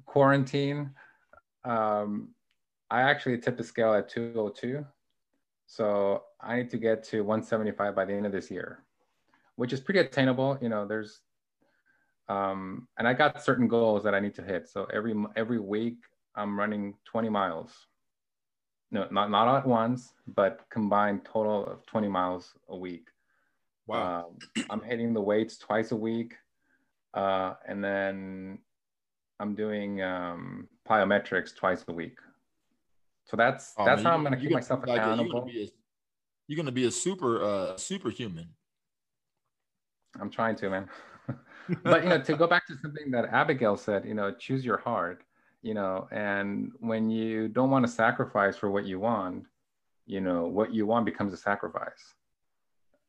[0.05, 0.91] quarantine.
[1.65, 2.29] Um,
[2.89, 4.85] I actually tipped the scale at 202,
[5.65, 8.83] so I need to get to 175 by the end of this year,
[9.55, 10.57] which is pretty attainable.
[10.61, 11.21] You know, there's
[12.29, 14.67] um, and I got certain goals that I need to hit.
[14.69, 15.97] So every every week
[16.35, 17.71] I'm running 20 miles.
[18.91, 23.07] No, not not all at once, but combined total of 20 miles a week.
[23.87, 24.27] Wow.
[24.59, 26.35] Um, I'm hitting the weights twice a week,
[27.13, 28.59] uh, and then
[29.39, 32.17] I'm doing um, plyometrics twice a week.
[33.25, 35.49] So that's Oh, that's man, how I'm going to keep myself like, You're accountable.
[35.49, 35.69] a,
[36.47, 38.49] you're gonna be a super uh superhuman.
[40.19, 40.89] I'm trying to, man.
[41.83, 44.77] But you know, to go back to something that Abigail said, you know, choose your
[44.77, 45.23] heart,
[45.61, 49.45] you know, and when you don't want to sacrifice for what you want,
[50.05, 52.03] you know, what you want becomes a sacrifice.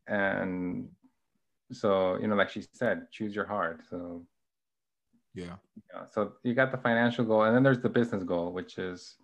[0.07, 0.89] and
[1.73, 4.23] so you know like she said choose your heart so
[5.35, 5.57] yeah.
[5.91, 9.17] yeah so you got the financial goal and then there's the business goal which is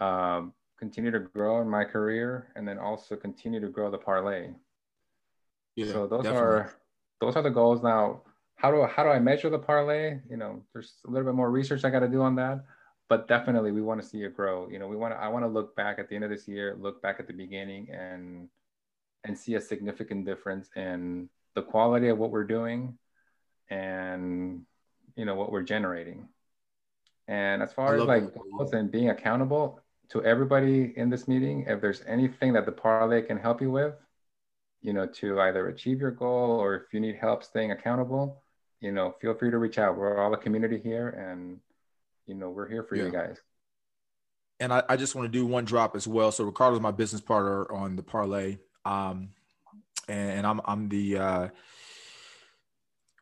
[0.00, 4.54] um, continue to grow in my career and then also continue to grow the parlé
[5.76, 5.92] Yeah.
[5.92, 6.48] so those definitely.
[6.48, 6.74] are
[7.22, 8.20] those are the goals now
[8.62, 10.20] how do how do i measure the parlé?
[10.30, 12.64] You know there's a little bit more research i got to do on that
[13.08, 14.68] but definitely we want to see it grow.
[14.70, 16.46] You know we want to i want to look back at the end of this
[16.46, 18.48] year look back at the beginning and
[19.24, 22.96] and see a significant difference in the quality of what we're doing
[23.68, 24.62] and
[25.16, 26.28] you know what we're generating.
[27.28, 31.80] And as far as like goals and being accountable to everybody in this meeting if
[31.80, 33.94] there's anything that the parlé can help you with
[34.82, 38.42] you know to either achieve your goal or if you need help staying accountable
[38.82, 41.58] you know feel free to reach out we're all a community here and
[42.26, 43.04] you know we're here for Yeah.
[43.04, 43.38] you guys
[44.60, 46.30] and I, I just want to do one drop as well.
[46.30, 49.30] So Ricardo's my business partner on the parlé, um,
[50.08, 51.18] and I'm I'm the.
[51.18, 51.48] Uh,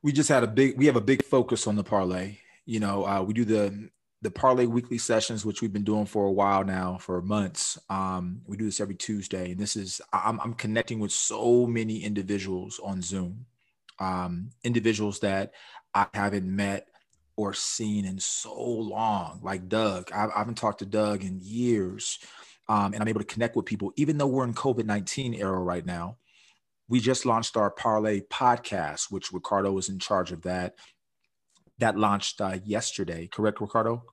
[0.03, 0.77] we just had a big.
[0.77, 2.37] We have a big focus on the parlé.
[2.67, 3.89] You know, uh, we do the
[4.21, 7.79] the parlé weekly sessions, which we've been doing for a while now, for months.
[7.89, 12.03] Um, we do this every Tuesday, and this is I'm I'm connecting with so many
[12.03, 13.47] individuals on Zoom,
[14.01, 15.53] um, individuals that
[15.95, 16.89] I haven't met
[17.37, 20.11] or seen in so long, like Doug.
[20.13, 22.19] I, I haven't talked to Doug in years.
[22.69, 25.59] Um, and I'm able to connect with people, even though we're in COVID 19 era
[25.59, 26.17] right now.
[26.89, 30.75] We just launched our Parlé podcast, which Ricardo was in charge of that.
[31.79, 34.05] That launched uh, yesterday, correct, Ricardo?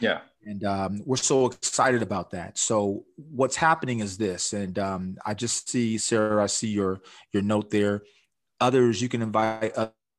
[0.00, 2.58] yeah and um, we're so excited about that.
[2.58, 6.42] So what's happening is this, and um, I just see Sarah.
[6.42, 7.00] I see your
[7.32, 8.02] your note there.
[8.60, 9.76] Others, you can invite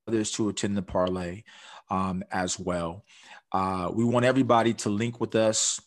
[0.07, 1.43] others to attend the parlé
[1.89, 3.03] um, as well.
[3.51, 5.81] Uh, we want everybody to link with us.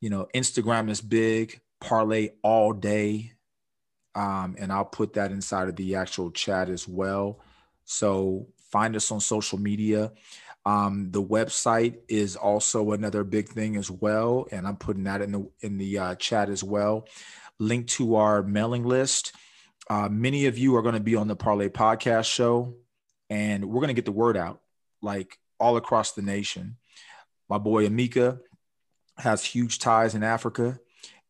[0.00, 1.60] You know, Instagram is big.
[1.82, 3.32] Parlé all day,
[4.14, 7.40] um, and I'll put that inside of the actual chat as well.
[7.84, 10.12] So find us on social media.
[10.66, 15.32] Um, the website is also another big thing as well, and I'm putting that in
[15.32, 17.08] the in the uh, chat as well.
[17.58, 19.32] Link to our mailing list.
[19.88, 22.74] Uh, many of you are going to be on the Parlé Podcast show,
[23.28, 24.60] and we're going to get the word out
[25.02, 26.76] like all across the nation.
[27.48, 28.38] My boy Amika
[29.18, 30.78] has huge ties in Africa,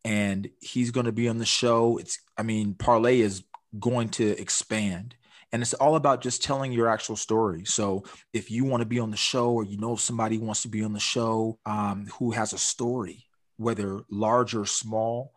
[0.04, 1.98] and he's going to be on the show.
[1.98, 3.44] It's I mean, Parlé is
[3.78, 5.14] going to expand
[5.52, 8.98] and it's all about just telling your actual story so if you want to be
[8.98, 12.32] on the show or you know somebody wants to be on the show um, who
[12.32, 13.26] has a story
[13.56, 15.32] whether large or small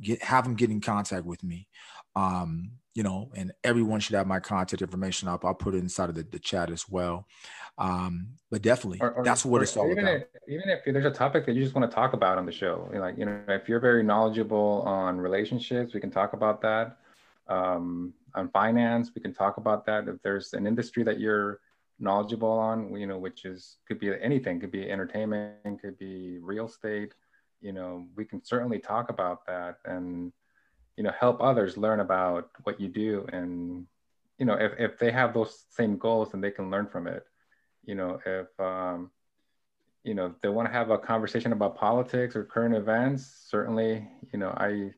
[0.00, 1.68] get have them get in contact with me
[2.16, 6.08] um, you know and everyone should have my contact information up i'll put it inside
[6.08, 7.26] of the, the chat as well
[7.76, 11.04] um, but definitely Or- or- that's what it's all even about If, even if there's
[11.04, 13.40] a topic that you just want to talk about on the show, like you know,
[13.48, 16.98] if you're very knowledgeable on relationships, we can talk about that.
[17.48, 20.06] Um, on finance, we can talk about that.
[20.06, 21.60] If there's an industry that you're
[21.98, 26.66] knowledgeable on, you know, which is could be anything, could be entertainment, could be real
[26.66, 27.14] estate.
[27.60, 30.32] You know, we can certainly talk about that and
[30.96, 33.86] you know help others learn about what you do and
[34.38, 37.24] you know if, if they have those same goals then they can learn from it.
[37.84, 39.10] You know if um,
[40.04, 44.38] you know they want to have a conversation about politics or current events certainly you
[44.38, 44.90] know i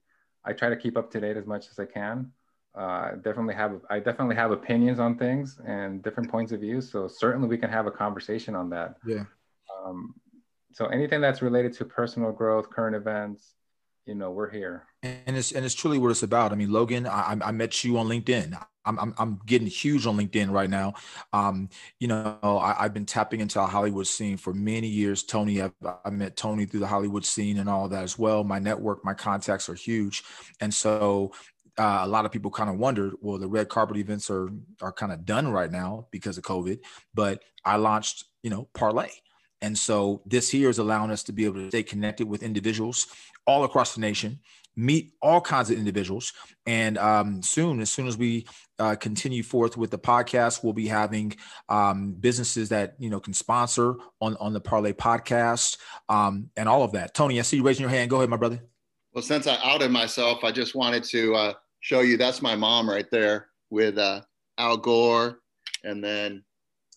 [0.44, 2.32] i try to keep up to date as much as i can.
[2.74, 7.08] Uh, definitely have i definitely have opinions on things and different points of view so
[7.08, 8.96] certainly we can have a conversation on that.
[9.06, 9.24] Yeah.
[9.74, 10.14] Um,
[10.72, 13.54] so anything that's related to personal growth current events
[14.04, 14.86] you know we're here
[15.26, 16.52] and it's and it's truly what it's about.
[16.52, 18.60] I mean, Logan, I, I met you on LinkedIn.
[18.84, 20.94] I'm, I'm I'm getting huge on LinkedIn right now.
[21.32, 25.24] Um, you know, I, I've been tapping into a Hollywood scene for many years.
[25.24, 25.70] Tony, I,
[26.04, 28.44] I met Tony through the Hollywood scene and all that as well.
[28.44, 30.22] My network, my contacts are huge,
[30.60, 31.32] and so
[31.78, 34.50] uh, a lot of people kind of wondered, well, the red carpet events are
[34.80, 36.78] are kind of done right now because of COVID.
[37.14, 39.10] But I launched, you know, Parlé.
[39.62, 43.06] And so this here is allowing us to be able to stay connected with individuals
[43.46, 44.40] all across the nation,
[44.76, 46.32] meet all kinds of individuals.
[46.66, 48.46] And um, soon, as soon as we
[48.78, 51.34] uh, continue forth with the podcast, we'll be having
[51.68, 56.82] um, businesses that you know can sponsor on on the Parlé podcast um, and all
[56.82, 57.14] of that.
[57.14, 58.10] Tony, I see you raising your hand.
[58.10, 58.60] Go ahead, my brother.
[59.14, 62.88] Well, since I outed myself, I just wanted to uh, show you that's my mom
[62.88, 64.20] right there with uh,
[64.58, 65.38] Al Gore,
[65.84, 66.44] and then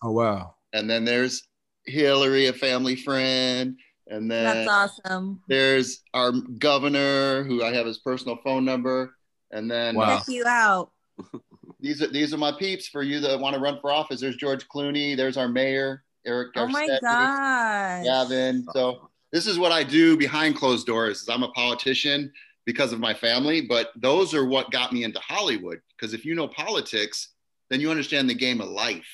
[0.02, 0.54] Oh wow.
[0.74, 1.48] and then there's
[1.86, 3.78] Hillary, a family friend,
[4.10, 5.40] and then That's awesome.
[5.48, 9.14] there's our governor, who I have his personal phone number,
[9.50, 10.90] and then uh, Check you out.
[11.80, 14.20] these are these are my peeps for you that want to run for office.
[14.20, 15.16] There's George Clooney.
[15.16, 18.04] There's our mayor, Eric Oh my Garcetti, gosh.
[18.04, 18.66] Gavin.
[18.74, 21.22] So this is what I do behind closed doors.
[21.22, 22.32] Is I'm a politician
[22.66, 25.80] because of my family, but those are what got me into Hollywood.
[25.96, 27.28] Because if you know politics,
[27.70, 29.06] then you understand the game of life.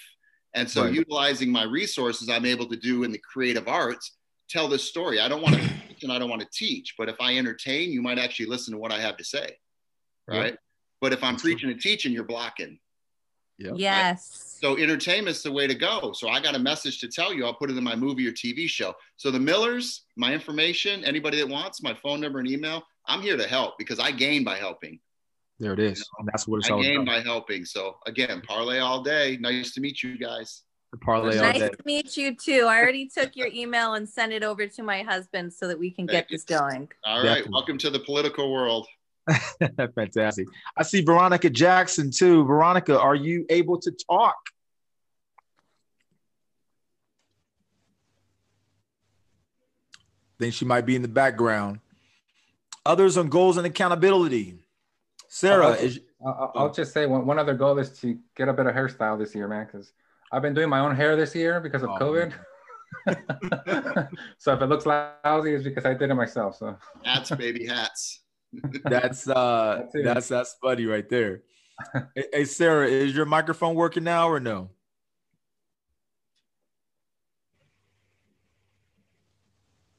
[0.55, 0.95] And so, Right.
[0.95, 4.16] utilizing my resources, I'm able to do in the creative arts,
[4.49, 5.21] tell this story.
[5.21, 7.91] I don't want to teach and I don't want to teach, but if I entertain,
[7.91, 9.57] you might actually listen to what I have to say.
[10.31, 10.39] Yeah.
[10.39, 10.57] Right.
[11.01, 12.79] But if I'm preaching and teaching, you're blocking.
[13.59, 13.73] Yeah.
[13.75, 14.59] Yes.
[14.61, 16.13] So entertainment's the way to go.
[16.13, 17.47] So I got a message to tell you.
[17.47, 18.95] I'll put it in my movie or TV show.
[19.17, 23.37] So the Millers, my information, anybody that wants my phone number and email, I'm here
[23.37, 24.99] to help because I gain by helping.
[25.59, 26.07] There it is.
[26.19, 27.07] And that's what it's I all gain about.
[27.07, 27.65] by helping.
[27.65, 29.39] So again, parlé all day.
[29.41, 30.63] Nice to meet you guys.
[30.99, 31.69] The parlé all Nice day.
[31.69, 32.67] to meet you too.
[32.69, 35.91] I already took your email and sent it over to my husband so that we
[35.91, 36.37] can get you.
[36.37, 36.89] this going.
[37.05, 37.25] All right.
[37.25, 37.53] Definitely.
[37.53, 38.87] Welcome to the political world.
[39.95, 40.47] Fantastic.
[40.77, 42.45] I see Veronica Jackson too.
[42.45, 44.37] Veronica, are you able to talk?
[50.39, 51.81] Think she might be in the background.
[52.85, 54.59] Others on goals and accountability.
[55.29, 58.53] Sarah, I'll, is, I'll, I'll just say one, one other goal is to get a
[58.53, 59.93] better hairstyle this year, man, because
[60.33, 62.33] I've been doing my own hair this year because of Oh, COVID.
[64.39, 66.57] so if it looks lousy, it's because I did it myself.
[66.57, 68.23] So Hats, baby hats.
[68.85, 70.05] that's uh That's it.
[70.05, 71.43] that's that's funny right there.
[72.15, 74.71] hey, hey, Sarah, is your microphone working now or no?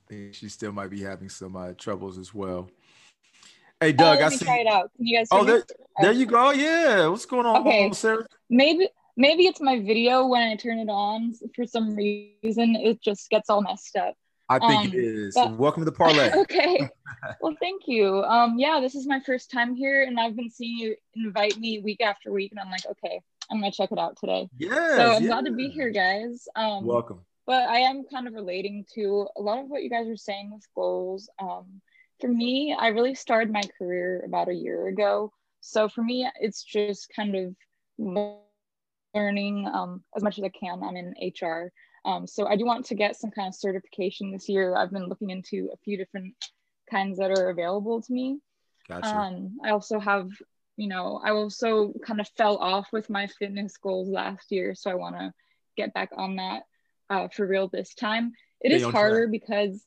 [0.09, 2.69] I think she still might be having some uh, troubles as well.
[3.79, 4.45] Hey, Doug, oh, I let me see.
[4.45, 4.89] try it out.
[4.95, 5.27] Can you guys?
[5.31, 5.61] Oh, hear me?
[5.61, 5.63] there,
[6.01, 6.51] there you go.
[6.51, 7.91] Yeah, what's going on, Okay.
[7.91, 8.25] Sarah?
[8.49, 8.87] Maybe
[9.17, 11.33] maybe it's my video when I turn it on.
[11.55, 14.15] For some reason, it just gets all messed up.
[14.49, 15.35] I think Um, it is.
[15.35, 16.33] but- Welcome to the parlé.
[16.43, 16.87] okay.
[17.41, 18.23] Well, thank you.
[18.23, 21.79] Um, yeah, this is my first time here, and I've been seeing you invite me
[21.79, 24.47] week after week, and I'm like, okay, I'm gonna check it out today.
[24.57, 24.95] Yeah.
[24.95, 26.47] So I'm glad to be here, guys.
[26.55, 27.25] Um, Welcome.
[27.47, 30.51] but I am kind of relating to a lot of what you guys were saying
[30.53, 31.27] with goals.
[31.39, 31.81] Um,
[32.21, 35.31] for me, I really started my career about a year ago.
[35.61, 37.55] So for me, it's just kind of
[39.17, 40.83] learning um, as much as I can.
[40.83, 41.71] I'm in HR.
[42.05, 44.75] Um, so I do want to get some kind of certification this year.
[44.75, 46.33] I've been looking into a few different
[46.89, 48.39] kinds that are available to me.
[48.87, 49.07] Gotcha.
[49.07, 50.29] Um, I also have,
[50.77, 54.75] you know, I also kind of fell off with my fitness goals last year.
[54.75, 55.33] So I want to
[55.75, 56.63] get back on that
[57.09, 58.33] uh, for real this time.
[58.61, 59.83] It is harder because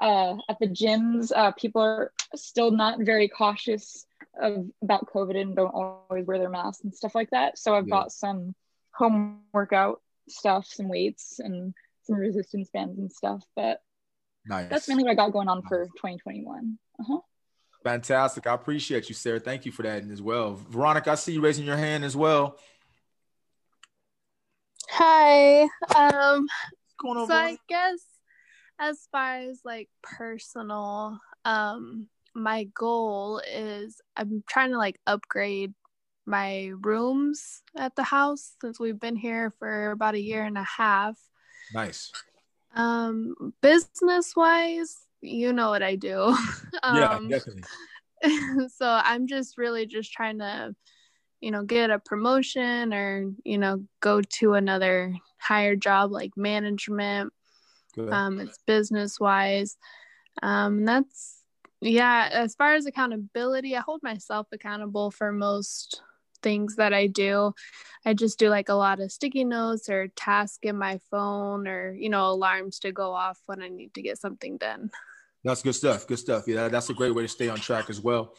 [0.00, 4.04] uh, at the gyms, uh, people are still not very cautious
[4.40, 7.58] of about COVID and don't always wear their masks and stuff like that.
[7.58, 7.98] So I've Yeah.
[8.02, 8.54] got some
[8.94, 13.42] home workout stuff, some weights and some resistance bands and stuff.
[13.56, 13.80] But
[14.46, 14.68] Nice.
[14.68, 16.78] that's mainly what I got going on for 2021.
[17.00, 17.18] Uh-huh.
[17.84, 18.46] Fantastic.
[18.46, 19.40] I appreciate you, Sarah.
[19.40, 20.54] Thank you for that as well.
[20.54, 22.58] Veronica, I see you raising your hand as well.
[24.90, 25.62] Hi.
[25.96, 26.46] Um
[27.00, 28.00] going on, so I guess
[28.78, 35.74] as far as like personal, um my goal is I'm trying to like upgrade
[36.26, 40.64] my rooms at the house since we've been here for about a year and a
[40.64, 41.18] half.
[41.74, 42.12] Nice.
[42.74, 46.36] Um business wise, you know what I do.
[46.84, 47.64] yeah, um definitely.
[48.76, 50.74] so I'm just really just trying to,
[51.40, 57.32] you know, get a promotion or, you know, go to another higher job like management.
[57.94, 58.12] Good.
[58.12, 59.76] Um, it's business wise.
[60.42, 61.42] Um, that's
[61.80, 66.00] yeah, as far as accountability, I hold myself accountable for most
[66.42, 67.54] things that I do.
[68.04, 71.94] I just do like a lot of sticky notes or tasks in my phone or,
[71.94, 74.90] you know, alarms to go off when I need to get something done.
[75.44, 76.06] That's good stuff.
[76.06, 76.44] Good stuff.
[76.46, 78.34] Yeah, that's a great way to stay on track as well.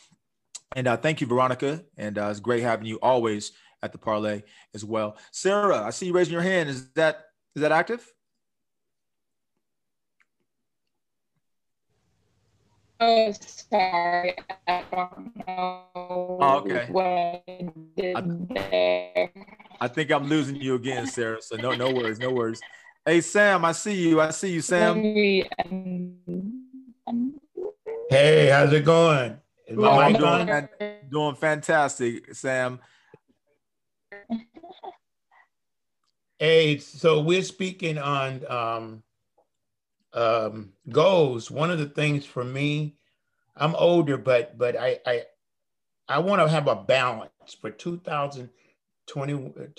[0.76, 1.84] And uh, thank you, Veronica.
[1.98, 3.52] And uh, it's great having you always
[3.82, 4.44] at the parlé
[4.74, 5.18] as well.
[5.32, 6.70] Sarah, I see you raising your hand.
[6.70, 7.26] Is that
[7.56, 8.12] is that active?
[13.06, 14.34] Oh, sorry.
[14.66, 16.86] I don't know Oh, okay.
[16.90, 17.44] what I
[17.98, 19.30] did there.
[19.82, 21.42] I think I'm losing you again, Sarah.
[21.42, 22.64] So no, no worries, no worries.
[23.06, 24.22] Hey, Sam, I see you.
[24.22, 25.02] I see you, Sam.
[25.02, 25.50] Maybe,
[28.10, 29.38] Hey, how's it going?
[29.68, 30.70] Is my Oh, mic doing, on?
[31.12, 32.80] doing fantastic, Sam.
[36.40, 39.04] Hey, so we're speaking on um,
[40.14, 41.52] um, goals.
[41.52, 42.96] One of the things for me,
[43.56, 45.24] I'm older, but but I I,
[46.08, 49.34] I want to have a balance for 2020,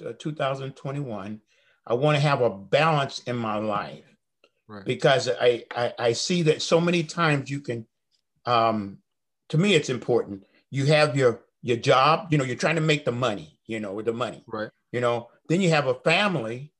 [0.06, 1.40] uh, 2021.
[1.86, 4.04] I want to have a balance in my life
[4.66, 4.84] Right.
[4.84, 7.86] because I, I I see that so many times you can
[8.46, 8.98] um
[9.48, 13.04] to me it's important you have your your job you know you're trying to make
[13.06, 14.70] the money you know with the money Right.
[14.92, 16.73] you know then you have a family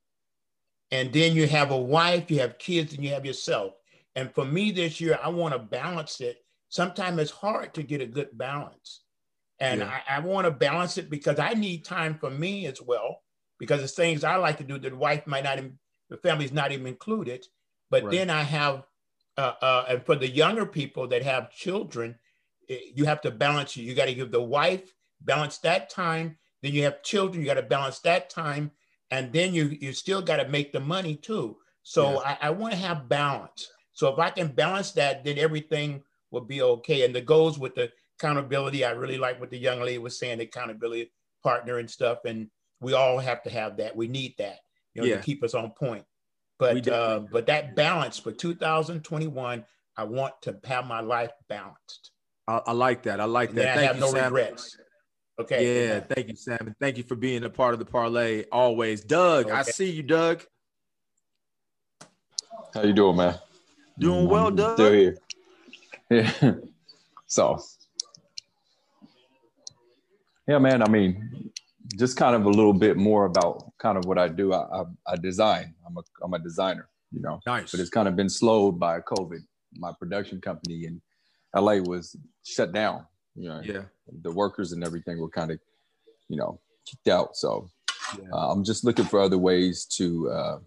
[0.95, 3.73] and then you have a wife you have kids and you have yourself
[4.15, 6.37] and for me this year i want to balance it
[6.75, 9.01] sometimes it's hard to get a good balance.
[9.59, 9.89] And Yeah.
[10.09, 13.23] I, I want to balance it because I need time for me as well,
[13.57, 15.79] because it's things I like to do that the wife might not even,
[16.09, 17.45] the family's not even included.
[17.89, 18.11] But Right.
[18.11, 18.83] then I have,
[19.37, 22.19] uh, uh, and for the younger people that have children,
[22.69, 23.83] eh, you have to balance it.
[23.83, 26.37] You got to give the wife balance that time.
[26.61, 27.41] Then you have children.
[27.41, 28.71] You got to balance that time,
[29.15, 31.57] and then you you still got to make the money too.
[31.83, 33.69] So I, I want to have balance.
[33.93, 37.05] So if I can balance that, then everything will be okay.
[37.05, 40.39] And the goals with the accountability, I really like what the young lady was saying,
[40.39, 41.11] the accountability
[41.43, 42.19] partner and stuff.
[42.25, 42.49] And
[42.81, 43.95] we all have to have that.
[43.95, 44.57] We need that,
[44.93, 45.17] you know, Yeah.
[45.17, 46.05] to keep us on point.
[46.57, 49.63] But uh, but that balance for 2021,
[49.97, 52.11] I want to have my life balanced.
[52.47, 53.19] I, I like that.
[53.19, 53.61] I like And that.
[53.63, 54.33] then I Thank have you, no Sam.
[54.33, 54.77] regrets.
[55.37, 55.87] Okay.
[55.87, 56.75] Yeah, thank you, Sam.
[56.79, 59.01] Thank you for being a part of the parlé always.
[59.01, 60.43] Doug, I see you, Doug.
[62.73, 63.37] How you doing, man?
[63.99, 64.29] Doing mm-hmm.
[64.29, 64.77] well, I'm Doug.
[64.77, 65.17] Still here.
[66.09, 66.53] Yeah.
[67.27, 67.59] so,
[70.47, 70.81] yeah, man.
[70.81, 71.51] I mean,
[71.97, 74.53] just kind of a little bit more about kind of what I do.
[74.53, 75.73] I, I, I design.
[75.85, 76.87] I'm a I'm a designer.
[77.11, 77.39] You know.
[77.45, 77.71] Nice.
[77.71, 79.39] But it's kind of been slowed by COVID.
[79.77, 81.01] My production company in
[81.53, 82.15] LA was
[82.45, 83.05] shut down.
[83.35, 83.61] You know.
[83.63, 83.81] Yeah.
[84.21, 85.59] The workers and everything were kind of,
[86.29, 87.35] you know, kicked out.
[87.35, 87.69] So
[88.31, 90.59] uh, I'm just looking for other ways to uh,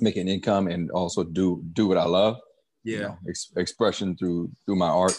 [0.00, 2.36] make an income and also do do what I love.
[2.84, 3.00] you Yeah.
[3.08, 5.18] know, ex- expression through through my art,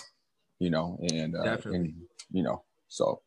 [0.59, 1.75] you know, and uh, Definitely.
[1.79, 1.93] and
[2.31, 3.21] you know, so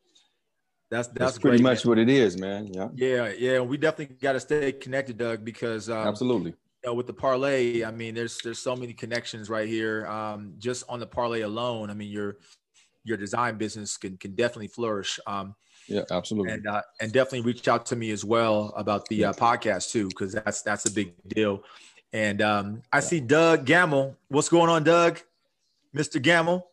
[0.89, 1.89] That's that's that's pretty great, much man.
[1.89, 2.67] what it is, man.
[2.73, 3.59] Yeah, Yeah, yeah.
[3.59, 6.51] We definitely got to stay connected, Doug, because um, absolutely.
[6.51, 10.05] you know, with the parlé, I mean, there's there's so many connections right here.
[10.07, 12.37] Um, just on the parlé alone, I mean, your
[13.05, 15.19] your design business can can definitely flourish.
[15.25, 15.55] Um,
[15.87, 16.51] Yeah, absolutely.
[16.53, 20.09] and uh, and definitely reach out to me as well about the uh, podcast too,
[20.09, 21.63] because that's that's a big deal.
[22.11, 24.15] And um, I see Doug Gamble.
[24.29, 25.21] What's going on, Doug?
[25.95, 26.21] Mr.
[26.21, 26.67] Gamble.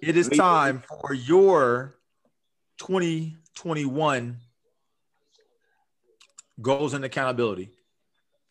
[0.00, 1.96] It is time for your
[2.78, 4.36] 2021
[6.60, 7.70] goals and accountability.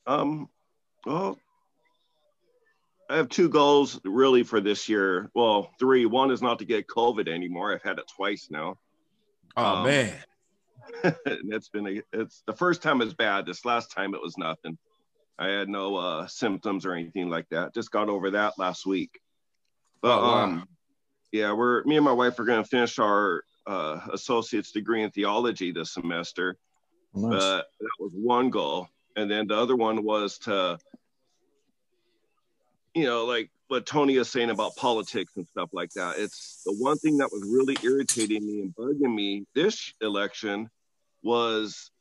[0.05, 0.49] Um,
[1.05, 1.37] well,
[3.09, 5.29] I have two goals really for this year.
[5.33, 6.05] Well, three.
[6.05, 7.73] One is not to get COVID anymore.
[7.73, 8.77] I've had it twice now.
[9.55, 10.13] Oh Um, man,
[11.25, 13.45] it's been a, it's the first time was bad.
[13.45, 14.77] This last time it was nothing.
[15.39, 17.73] I had no uh, symptoms or anything like that.
[17.73, 19.19] Just got over that last week.
[20.01, 20.43] But Oh, wow.
[20.43, 20.67] um,
[21.31, 25.11] yeah, we're me and my wife are going to finish our uh, associate's degree in
[25.11, 26.57] theology this semester.
[27.13, 27.31] Nice.
[27.31, 30.77] But that was one goal, and then the other one was to,
[32.97, 36.17] you know, like what Tony is saying about politics and stuff like that.
[36.17, 40.67] It's the one thing that was really irritating me and bugging me this election
[41.21, 41.91] was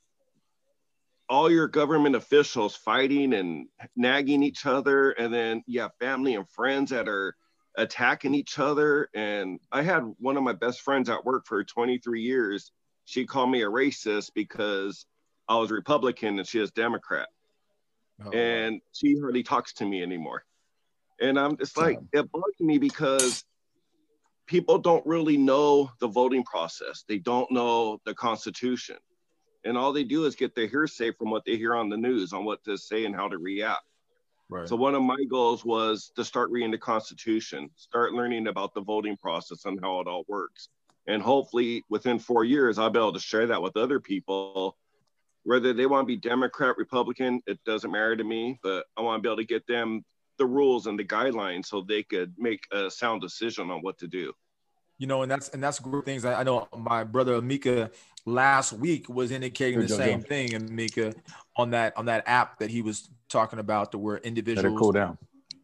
[1.28, 6.48] all your government officials fighting and nagging each other, and then you have family and
[6.48, 7.36] friends that are
[7.76, 9.10] attacking each other.
[9.14, 12.72] And I had one of my best friends at work for 23 years.
[13.04, 15.04] She called me a racist because
[15.46, 17.28] I was Republican and she is Democrat.
[18.24, 20.42] Oh, and she hardly talks to me anymore.
[21.20, 23.44] And I'm just like, it bugs me because
[24.46, 27.04] people don't really know the voting process.
[27.08, 28.96] They don't know the Constitution.
[29.64, 32.32] And all they do is get their hearsay from what they hear on the news
[32.32, 33.82] on what to say and how to react.
[34.48, 34.68] Right.
[34.68, 38.80] So one of my goals was to start reading the Constitution, start learning about the
[38.80, 40.68] voting process and how it all works.
[41.08, 44.76] And hopefully within four years, I'll be able to share that with other people.
[45.42, 49.18] Whether they want to be Democrat, Republican, it doesn't matter to me, but I want
[49.18, 50.04] to be able to get them
[50.38, 54.06] the rules and the guidelines so they could make a sound decision on what to
[54.06, 54.32] do.
[54.98, 56.24] You know, and that's and that's great things.
[56.24, 57.90] I, I know my brother Amika
[58.24, 60.26] last week was indicating the Joe, same Joe.
[60.28, 61.14] thing, Amika,
[61.56, 64.92] on that on that app that he was talking about, the where Let individuals cool
[64.92, 65.18] down.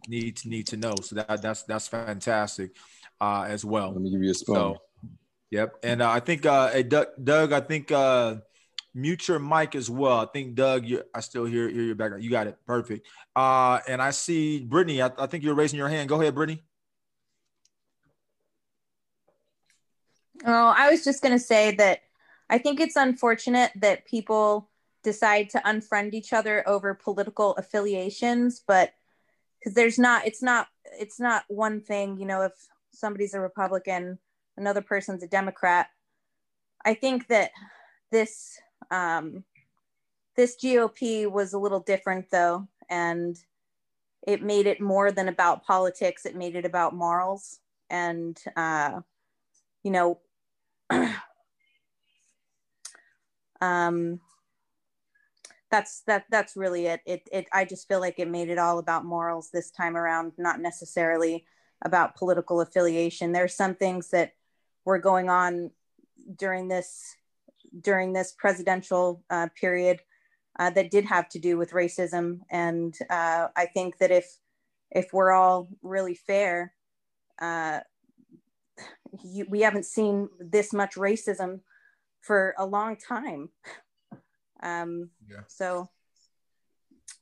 [0.06, 0.94] need to need to know.
[1.02, 2.76] So that that's that's fantastic
[3.20, 3.92] uh, as well.
[3.92, 4.54] Let me give you a spoon.
[4.54, 4.78] So,
[5.50, 5.76] yep.
[5.82, 8.36] And uh, I think uh, Doug, Doug, I think uh,
[8.95, 10.18] mute your mic as well.
[10.18, 12.24] I think Doug, I still hear hear your background.
[12.24, 13.07] You got it, perfect.
[13.34, 15.03] Uh, and I see Brittany.
[15.03, 16.09] I, I think you're raising your hand.
[16.09, 16.62] Go ahead, Brittany.
[20.45, 22.01] Oh, I was just going to say that
[22.51, 24.68] I think it's unfortunate that people
[25.05, 28.93] decide to unfriend each other over political affiliations, but
[29.59, 30.66] because there's not, it's not,
[30.99, 32.53] it's not one thing, you know, if
[32.93, 34.18] somebody's a Republican,
[34.57, 35.88] another person's a Democrat.
[36.84, 37.53] I think that
[38.11, 38.59] this,
[38.90, 39.44] um,
[40.36, 43.36] this GOP was a little different though, and
[44.26, 46.26] it made it more than about politics.
[46.26, 47.58] It made it about morals
[47.90, 49.00] and, uh,
[49.82, 50.20] you know,
[53.60, 54.20] um
[55.70, 57.00] that's that that's really it.
[57.06, 60.32] it it i just feel like it made it all about morals this time around
[60.36, 61.46] not necessarily
[61.84, 63.32] about political affiliation.
[63.32, 64.32] There's some things that
[64.84, 65.70] were going on
[66.36, 67.16] during this
[67.80, 70.00] during this presidential uh, period
[70.58, 74.26] uh, that did have to do with racism, and uh, I think that if
[74.90, 76.74] if we're all really fair,
[77.40, 77.80] uh,
[79.22, 81.60] you, we haven't seen this much racism
[82.20, 83.48] for a long time.
[84.62, 85.40] Um, yeah.
[85.48, 85.88] So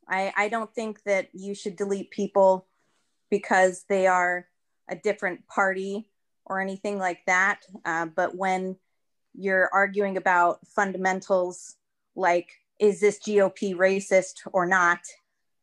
[0.08, 2.66] I, I don't think that you should delete people
[3.30, 4.46] because they are
[4.88, 6.08] a different party
[6.44, 7.60] or anything like that.
[7.84, 8.76] Uh, but when
[9.34, 11.76] you're arguing about fundamentals
[12.14, 15.00] like, is this GOP racist or not?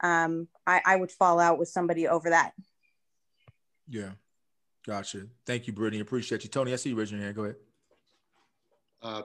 [0.02, 2.54] Um, I, I would fall out with somebody over that.
[3.90, 4.12] Yeah.
[4.86, 5.28] Gotcha.
[5.46, 6.02] Thank you, Brittany.
[6.02, 6.50] Appreciate you.
[6.50, 7.36] Tony, I see you raising your hand.
[7.36, 7.56] Go ahead.
[9.02, 9.22] Uh,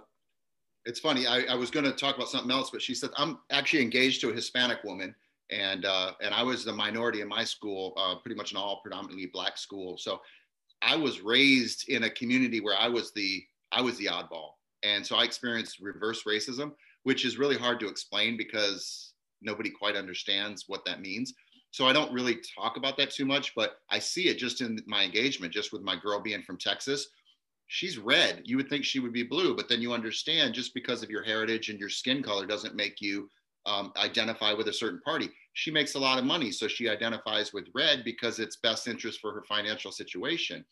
[0.84, 1.26] it's funny.
[1.26, 4.20] I, I was going to talk about something else, but she said I'm actually engaged
[4.22, 5.14] to a Hispanic woman,
[5.51, 8.80] and uh, and I was the minority in my school, uh, pretty much an all
[8.82, 9.97] predominantly black school.
[9.97, 10.20] So
[10.82, 14.50] I was raised in a community where I was the I was the oddball,
[14.82, 16.72] and so I experienced reverse racism,
[17.04, 21.34] which is really hard to explain because nobody quite understands what that means.
[21.70, 24.78] So I don't really talk about that too much, but I see it just in
[24.86, 27.08] my engagement, just with my girl being from Texas
[27.72, 28.42] she's red.
[28.44, 31.22] You would think she would be blue, but then you understand just because of your
[31.22, 33.30] heritage and your skin color doesn't make you
[33.64, 35.30] um, identify with a certain party.
[35.54, 39.20] She makes a lot of money, so she identifies with red because it's best interest
[39.20, 40.62] for her financial situation,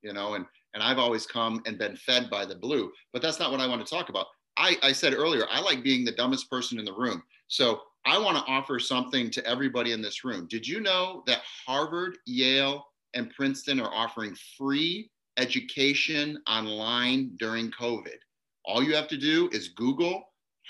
[0.00, 0.34] you know.
[0.34, 3.60] And and I've always come and been fed by the blue, but that's not what
[3.60, 4.26] I want to talk about.
[4.56, 7.22] I, I said earlier, I like being the dumbest person in the room.
[7.46, 10.46] So I want to offer something to everybody in this room.
[10.48, 18.16] Did you know that Harvard, Yale, and Princeton are offering free education online during COVID.
[18.64, 20.24] All you have to do is Google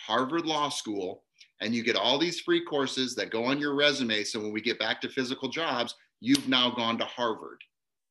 [0.07, 1.24] Harvard Law School,
[1.61, 4.22] and you get all these free courses that go on your resume.
[4.22, 7.61] So when we get back to physical jobs, you've now gone to Harvard.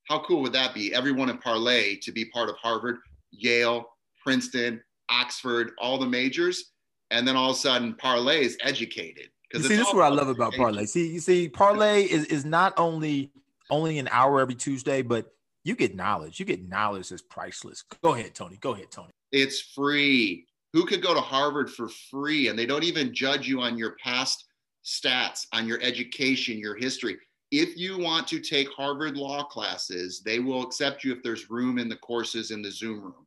[0.08, 0.94] How cool would that be?
[0.94, 2.98] Everyone in Parlé to be part of Harvard,
[3.32, 3.86] Yale,
[4.24, 6.72] Princeton, Oxford, all the majors.
[7.12, 9.30] And then all of a sudden, Parlé is educated.
[9.50, 10.88] Because see, this is what I love about Parlé.
[10.88, 13.32] See, you see, Parlé is, is not only
[13.70, 15.34] only an hour every Tuesday, but
[15.64, 16.40] you get knowledge.
[16.40, 17.84] You get knowledge that's priceless.
[18.02, 18.58] Go ahead, Tony.
[18.58, 19.10] Go ahead, Tony.
[19.32, 20.46] It's free.
[20.74, 22.48] Who could go to Harvard for free?
[22.48, 24.46] And they don't even judge you on your past
[24.86, 27.18] stats, on your education, your history.
[27.52, 31.80] If you want to take Harvard law classes, they will accept you if there's room
[31.80, 33.26] in the courses in the Zoom room.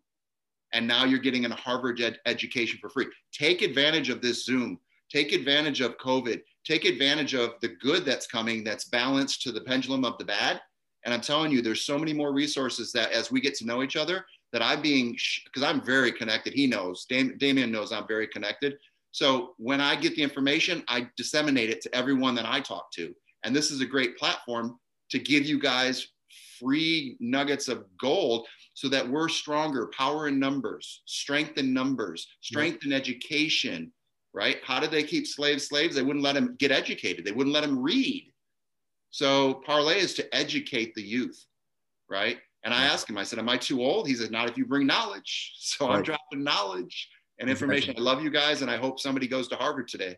[0.73, 3.07] And now you're getting a Harvard ed- education for free.
[3.33, 4.79] Take advantage of this Zoom.
[5.11, 6.43] Take advantage of COVID.
[6.65, 10.61] Take advantage of the good that's coming that's balanced to the pendulum of the bad
[11.05, 13.83] and I'm telling you, there's so many more resources that as we get to know
[13.83, 16.53] each other, that I'm being, because I'm very connected.
[16.53, 18.79] He knows, Dam- Damien knows I'm very connected.
[19.13, 23.15] So when I get the information, I disseminate it to everyone that I talk to.
[23.45, 24.79] And this is a great platform
[25.11, 26.09] to give you guys
[26.59, 32.85] free nuggets of gold so that we're stronger, power in numbers, strength in numbers, strength
[32.85, 33.93] in education,
[34.33, 34.59] right?
[34.65, 35.97] How did they keep slaves slaves?
[35.97, 37.25] They wouldn't let them get educated.
[37.25, 38.33] They wouldn't let them read.
[39.11, 41.45] So parlé is to educate the youth,
[42.09, 42.39] right?
[42.63, 44.07] And I asked him, I said, Am I too old?
[44.07, 45.55] He said, Not if you bring knowledge.
[45.61, 45.97] So right.
[45.97, 47.95] I'm dropping knowledge and information.
[47.97, 50.17] I love you guys, and I hope somebody goes to Harvard today.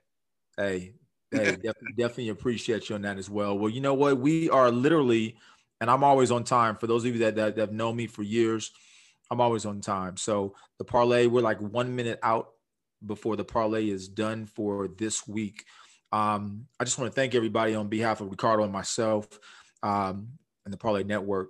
[0.57, 0.95] Hey,
[1.33, 3.59] hey, definitely, definitely appreciate you on that as well.
[3.59, 4.19] Well, you know what?
[4.19, 5.37] We are literally,
[5.81, 6.77] and I'm always on time.
[6.77, 8.71] For those of you that, that, that have known me for years,
[9.31, 10.17] I'm always on time.
[10.17, 12.51] So the parlé, we're like one minute out
[13.05, 15.65] before the parlé is done for this week.
[16.13, 19.27] Um, I just want to thank everybody on behalf of Ricardo and myself
[19.83, 20.29] um,
[20.65, 21.49] and the Parlé Network.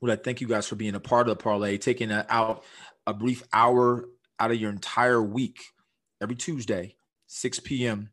[0.00, 2.64] Would I thank you guys for being a part of the Parlé, taking out
[3.06, 4.08] a brief hour
[4.40, 5.62] out of your entire week
[6.20, 8.10] every Tuesday, 6 p.m.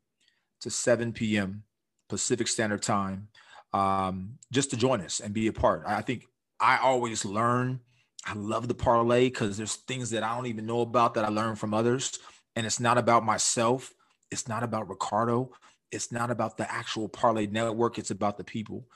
[0.63, 1.63] to 7 p.m.
[2.09, 3.27] Pacific Standard Time,
[3.73, 5.83] um, just to join us and be a part.
[5.85, 6.25] I think
[6.59, 7.81] I always learn.
[8.25, 11.27] I love the parlé because there's things that I don't even know about that I
[11.27, 12.17] learn from others.
[12.55, 13.93] And it's not about myself.
[14.31, 15.51] It's not about Ricardo.
[15.91, 17.97] It's not about the actual parlé network.
[17.97, 18.87] It's about the people.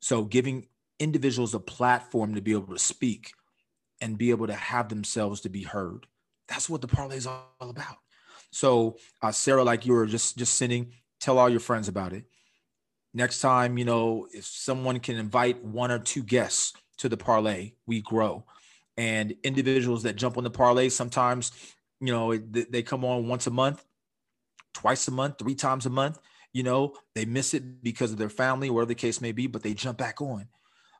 [0.00, 0.66] So giving
[0.98, 3.32] individuals a platform to be able to speak
[4.00, 6.06] and be able to have themselves to be heard.
[6.48, 7.98] That's what the parlé is all about.
[8.50, 12.24] So uh, Sarah, like you were just just sending, tell all your friends about it.
[13.12, 17.74] Next time, you know, if someone can invite one or two guests to the parlé,
[17.86, 18.44] we grow.
[18.96, 21.52] And individuals that jump on the parlé, sometimes,
[22.00, 23.84] you know, they come on once a month
[24.72, 26.18] twice a month, three times a month.
[26.52, 29.62] You know, they miss it because of their family, whatever the case may be, but
[29.62, 30.48] they jump back on.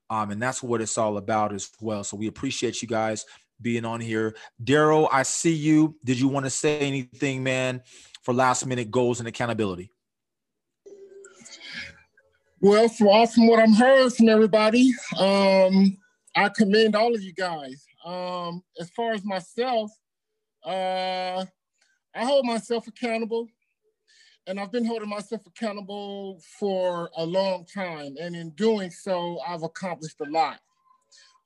[0.08, 2.04] Um, and that's what it's all about as well.
[2.04, 3.24] So we appreciate you guys
[3.60, 4.34] being on here.
[4.62, 5.96] Daryl, I see you.
[6.04, 7.82] Did you want to say anything, man,
[8.22, 9.90] for last minute goals and accountability?
[12.60, 15.96] Well, from, from what I'm heard from everybody, um,
[16.36, 17.86] I commend all of you guys.
[18.04, 19.90] Um, as far as myself,
[20.64, 21.44] uh,
[22.14, 23.46] I hold myself accountable,
[24.46, 28.16] and I've been holding myself accountable for a long time.
[28.20, 30.60] And in doing so, I've accomplished a lot.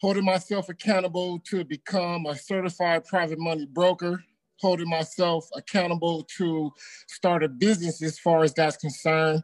[0.04, 4.22] Holding myself accountable to become a certified private money broker,
[4.60, 6.70] holding myself accountable to
[7.08, 9.42] start a business as far as that's concerned,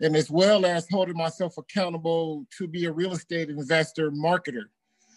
[0.00, 4.66] and as well as holding myself accountable to be a real estate investor marketer.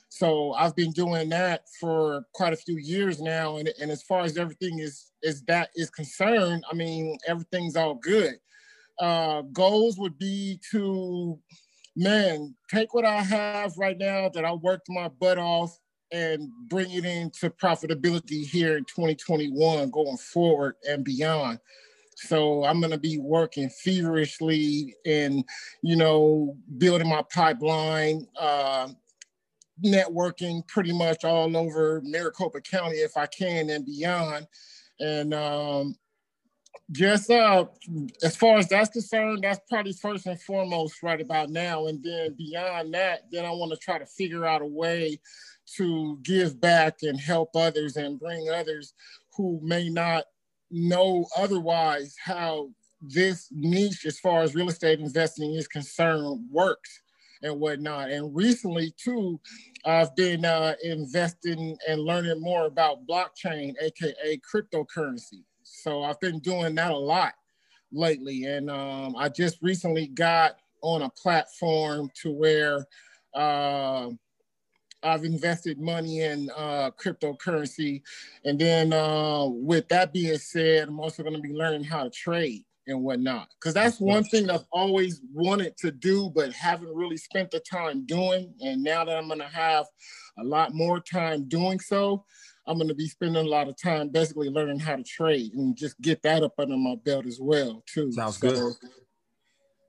[0.09, 4.21] So I've been doing that for quite a few years now, and, and as far
[4.21, 8.39] as everything is is that is concerned, I mean everything's all good.
[8.99, 11.39] Uh, goals would be to,
[11.99, 15.77] man, take what I have right now that I worked my butt off
[16.11, 21.59] and bring it into profitability here in 2021 going forward and beyond.
[22.15, 25.43] So I'm going to be working feverishly and,
[25.83, 28.89] you know, building my pipeline, uh,
[29.83, 34.47] networking pretty much all over Maricopa County if I can and beyond.
[34.99, 35.95] And um,
[36.91, 37.65] just uh,
[38.23, 41.87] as far as that's concerned, that's probably first and foremost right about now.
[41.87, 45.19] And then beyond that, then I want to try to figure out a way
[45.77, 48.93] to give back and help others and bring others
[49.35, 50.25] who may not
[50.71, 52.69] know otherwise how
[53.01, 57.01] this niche as far as real estate investing is concerned works
[57.41, 58.09] and whatnot.
[58.09, 59.39] And recently, too,
[59.85, 65.43] I've been uh, investing and learning more about blockchain, aka cryptocurrency.
[65.81, 67.33] So I've been doing that a lot
[67.91, 72.85] lately, and um, I just recently got on a platform to where
[73.33, 74.09] uh,
[75.01, 78.01] I've invested money in uh, cryptocurrency,
[78.45, 82.09] and then uh, with that being said, I'm also going to be learning how to
[82.09, 83.49] trade and whatnot.
[83.59, 88.05] Because that's one thing I've always wanted to do, but haven't really spent the time
[88.05, 88.53] doing.
[88.61, 89.85] And now that I'm going to have
[90.37, 92.25] a lot more time doing so,
[92.69, 95.75] I'm going to be spending a lot of time basically learning how to trade and
[95.75, 98.11] just get that up under my belt as well, too.
[98.11, 98.73] Sounds so, good.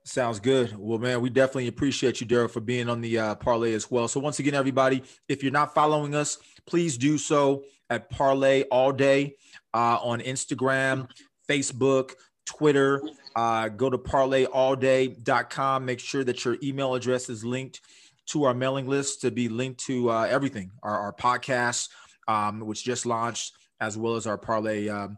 [0.05, 0.75] Sounds good.
[0.79, 4.09] Well, man, we definitely appreciate you, Daryl, for being on the uh, parlé as well.
[4.09, 8.93] So, once again, everybody, if you're not following us, please do so at Parlé All
[8.93, 9.37] Day
[9.75, 11.07] uh, on Instagram,
[11.49, 12.15] Facebook,
[12.47, 13.03] Twitter.
[13.37, 15.85] Uh, go to parlayallday.com.
[15.85, 17.83] Make sure that your email address is linked
[18.27, 21.89] to our mailing list to be linked to uh, everything our, our podcast,
[22.29, 25.17] um, which just launched, as well as our parlé um,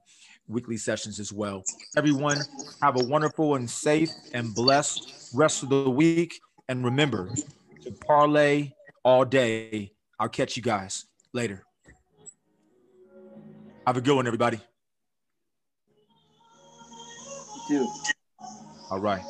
[0.49, 1.63] weekly sessions as well.
[1.97, 2.45] Everyone,
[2.81, 6.39] have a wonderful and safe and blessed rest of the week.
[6.69, 7.31] And remember
[7.85, 8.73] to parlé
[9.05, 9.93] all day.
[10.19, 11.65] I'll catch you guys later.
[13.87, 14.61] Have a good one, everybody.
[17.69, 17.89] too.
[18.91, 19.23] All right.